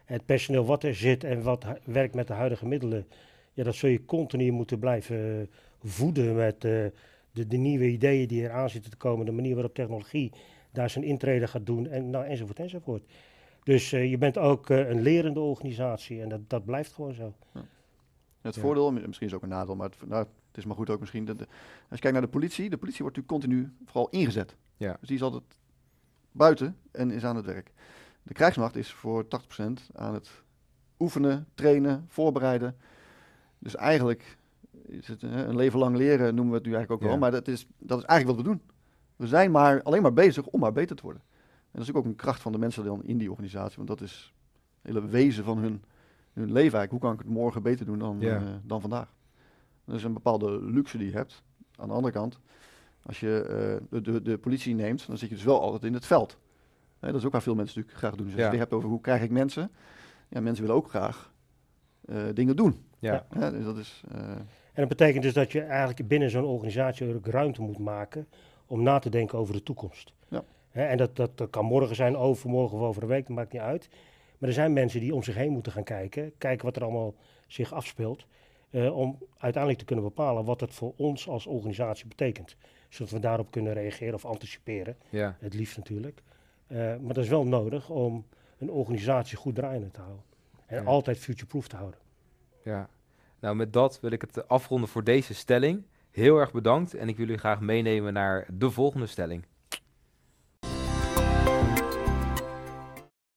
Het 0.05 0.25
personeel 0.25 0.65
wat 0.65 0.83
er 0.83 0.95
zit 0.95 1.23
en 1.23 1.41
wat 1.43 1.65
werkt 1.83 2.15
met 2.15 2.27
de 2.27 2.33
huidige 2.33 2.65
middelen, 2.67 3.07
ja, 3.53 3.63
dat 3.63 3.75
zul 3.75 3.89
je 3.89 4.05
continu 4.05 4.51
moeten 4.51 4.79
blijven 4.79 5.17
eh, 5.41 5.47
voeden 5.89 6.35
met 6.35 6.53
eh, 6.55 6.71
de, 7.31 7.47
de 7.47 7.57
nieuwe 7.57 7.87
ideeën 7.87 8.27
die 8.27 8.41
eraan 8.41 8.69
zitten 8.69 8.91
te 8.91 8.97
komen, 8.97 9.25
de 9.25 9.31
manier 9.31 9.53
waarop 9.53 9.73
technologie 9.73 10.31
daar 10.71 10.89
zijn 10.89 11.05
intrede 11.05 11.47
gaat 11.47 11.65
doen 11.65 11.87
en, 11.87 12.09
nou, 12.09 12.25
enzovoort 12.25 12.59
enzovoort. 12.59 13.03
Dus 13.63 13.91
eh, 13.93 14.09
je 14.09 14.17
bent 14.17 14.37
ook 14.37 14.69
een 14.69 15.01
lerende 15.01 15.39
organisatie 15.39 16.21
en 16.21 16.29
dat, 16.29 16.49
dat 16.49 16.65
blijft 16.65 16.93
gewoon 16.93 17.13
zo. 17.13 17.33
Het 18.41 18.55
Ja. 18.55 18.61
voordeel, 18.61 18.91
mi- 18.91 19.07
misschien 19.07 19.27
is 19.27 19.33
het 19.33 19.43
ook 19.43 19.49
een 19.49 19.55
nadeel, 19.57 19.75
maar 19.75 19.89
het, 19.89 20.09
nou, 20.09 20.25
het 20.47 20.57
is 20.57 20.65
maar 20.65 20.75
goed 20.75 20.89
ook 20.89 20.99
misschien. 20.99 21.25
Dat 21.25 21.37
de- 21.39 21.45
als 21.89 21.89
je 21.89 21.99
kijkt 21.99 22.11
naar 22.17 22.21
de 22.25 22.27
politie, 22.37 22.69
de 22.69 22.77
politie 22.77 23.01
wordt 23.01 23.17
natuurlijk 23.17 23.45
continu 23.47 23.73
vooral 23.85 24.09
ingezet. 24.09 24.55
Ja. 24.77 24.97
Dus 24.99 25.07
die 25.07 25.17
is 25.17 25.23
altijd 25.23 25.43
buiten 26.35 26.77
en 26.91 27.11
is 27.11 27.23
aan 27.25 27.35
het 27.35 27.45
werk. 27.45 27.71
De 28.23 28.33
krijgsmacht 28.33 28.75
is 28.75 28.91
voor 28.93 29.23
80% 29.23 29.27
aan 29.93 30.13
het 30.13 30.29
oefenen, 30.99 31.47
trainen, 31.53 32.05
voorbereiden. 32.07 32.75
Dus 33.59 33.75
eigenlijk 33.75 34.37
is 34.85 35.07
het 35.07 35.23
eh, 35.23 35.31
een 35.37 35.55
leven 35.55 35.79
lang 35.79 35.95
leren, 35.97 36.35
noemen 36.35 36.51
we 36.53 36.57
het 36.57 36.65
nu 36.67 36.73
eigenlijk 36.73 36.91
ook 36.91 37.07
Ja. 37.09 37.13
wel. 37.13 37.17
Maar 37.23 37.31
dat 37.31 37.47
is, 37.47 37.67
dat 37.77 37.97
is 37.99 38.03
eigenlijk 38.05 38.37
wat 38.39 38.47
we 38.47 38.53
doen. 38.53 38.67
We 39.15 39.27
zijn 39.27 39.51
maar 39.51 39.83
alleen 39.83 40.01
maar 40.01 40.13
bezig 40.13 40.45
om 40.45 40.59
maar 40.59 40.71
beter 40.71 40.95
te 40.95 41.03
worden. 41.03 41.21
En 41.71 41.79
dat 41.79 41.81
is 41.89 41.93
ook 41.93 42.05
een 42.05 42.15
kracht 42.15 42.41
van 42.41 42.51
de 42.51 42.57
mensen 42.57 42.83
dan 42.85 43.03
in 43.03 43.17
die 43.17 43.29
organisatie. 43.31 43.75
Want 43.75 43.87
dat 43.87 44.01
is 44.01 44.33
het 44.81 44.93
hele 44.93 45.07
wezen 45.07 45.43
van 45.43 45.57
hun, 45.57 45.83
hun 46.33 46.51
leven 46.51 46.79
eigenlijk. 46.79 46.91
Hoe 46.91 46.99
kan 46.99 47.13
ik 47.13 47.19
het 47.19 47.27
morgen 47.29 47.63
beter 47.63 47.85
doen 47.85 47.99
dan, 47.99 48.17
Ja. 48.19 48.37
eh, 48.39 48.43
dan 48.63 48.81
vandaag? 48.81 49.13
Dat 49.85 49.95
is 49.95 50.03
een 50.03 50.13
bepaalde 50.13 50.61
luxe 50.63 50.97
die 50.97 51.07
je 51.07 51.13
hebt. 51.13 51.43
Aan 51.75 51.87
de 51.87 51.93
andere 51.93 52.13
kant, 52.13 52.39
als 53.05 53.19
je 53.19 53.41
eh, 53.41 53.87
de, 53.89 54.01
de, 54.11 54.21
de 54.21 54.37
politie 54.37 54.75
neemt, 54.75 55.07
dan 55.07 55.17
zit 55.17 55.29
je 55.29 55.35
dus 55.35 55.43
wel 55.43 55.61
altijd 55.61 55.83
in 55.83 55.93
het 55.93 56.05
veld. 56.05 56.37
Hè, 56.99 57.07
dat 57.07 57.19
is 57.19 57.25
ook 57.25 57.31
waar 57.31 57.41
veel 57.41 57.55
mensen 57.55 57.75
natuurlijk 57.77 58.03
graag 58.05 58.15
doen. 58.15 58.25
Dus 58.25 58.35
als 58.35 58.43
Ja. 58.43 58.49
je 58.51 58.57
het 58.57 58.61
hebt 58.69 58.73
over 58.73 58.89
hoe 58.89 59.01
krijg 59.01 59.21
ik 59.21 59.29
mensen. 59.31 59.71
Ja, 60.29 60.39
mensen 60.41 60.63
willen 60.63 60.79
ook 60.81 60.89
graag 60.89 61.33
eh, 62.05 62.17
dingen 62.33 62.55
doen. 62.55 62.85
Ja. 62.99 63.25
Hè, 63.29 63.51
dus 63.51 63.63
dat 63.63 63.77
is... 63.77 64.01
eh, 64.11 64.19
En 64.73 64.81
dat 64.81 64.87
betekent 64.87 65.23
dus 65.23 65.33
dat 65.33 65.51
je 65.51 65.61
eigenlijk 65.61 66.07
binnen 66.07 66.29
zo'n 66.29 66.43
organisatie 66.45 67.13
ook 67.15 67.27
ruimte 67.27 67.61
moet 67.61 67.77
maken 67.79 68.27
om 68.65 68.83
na 68.83 68.99
te 68.99 69.09
denken 69.09 69.37
over 69.37 69.53
de 69.53 69.63
toekomst. 69.63 70.13
Ja. 70.29 70.43
Hè, 70.69 70.83
en 70.85 70.97
dat, 70.97 71.15
dat, 71.15 71.37
dat 71.37 71.49
kan 71.49 71.65
morgen 71.65 71.95
zijn, 71.95 72.17
overmorgen 72.17 72.77
of 72.77 72.83
over 72.83 73.01
een 73.01 73.07
week, 73.07 73.27
dat 73.27 73.35
maakt 73.35 73.51
niet 73.51 73.61
uit. 73.61 73.89
Maar 74.37 74.49
er 74.49 74.55
zijn 74.55 74.73
mensen 74.73 74.99
die 74.99 75.15
om 75.15 75.23
zich 75.23 75.35
heen 75.35 75.51
moeten 75.51 75.71
gaan 75.71 75.83
kijken, 75.83 76.31
kijken 76.37 76.65
wat 76.65 76.75
er 76.75 76.83
allemaal 76.83 77.13
zich 77.47 77.73
afspeelt, 77.73 78.25
eh, 78.69 78.97
om 78.97 79.17
uiteindelijk 79.37 79.79
te 79.81 79.85
kunnen 79.85 80.05
bepalen 80.05 80.45
wat 80.45 80.59
het 80.61 80.73
voor 80.73 80.93
ons 80.97 81.27
als 81.27 81.45
organisatie 81.45 82.07
betekent. 82.07 82.55
Zodat 82.89 83.11
we 83.13 83.19
daarop 83.19 83.51
kunnen 83.51 83.73
reageren 83.73 84.13
of 84.13 84.25
anticiperen, 84.25 84.95
Ja. 85.09 85.35
het 85.39 85.53
liefst 85.53 85.77
natuurlijk. 85.77 86.21
Eh, 86.67 86.77
maar 86.77 87.13
dat 87.13 87.23
is 87.23 87.29
wel 87.29 87.45
nodig 87.45 87.89
om 87.89 88.25
een 88.57 88.71
organisatie 88.71 89.37
goed 89.37 89.55
draaiende 89.55 89.91
te 89.91 89.99
houden. 90.01 90.23
En 90.65 90.81
Ja. 90.81 90.87
altijd 90.87 91.17
future-proof 91.17 91.67
te 91.67 91.75
houden. 91.75 91.99
Ja. 92.63 92.89
Nou, 93.39 93.55
met 93.55 93.73
dat 93.73 93.99
wil 93.99 94.11
ik 94.11 94.21
het 94.21 94.47
afronden 94.47 94.89
voor 94.89 95.03
deze 95.03 95.33
stelling. 95.33 95.83
Heel 96.11 96.37
erg 96.37 96.51
bedankt 96.51 96.93
en 96.93 97.07
ik 97.09 97.15
wil 97.17 97.25
jullie 97.25 97.39
graag 97.39 97.59
meenemen 97.59 98.13
naar 98.13 98.45
de 98.53 98.71
volgende 98.71 99.05
stelling. 99.07 99.45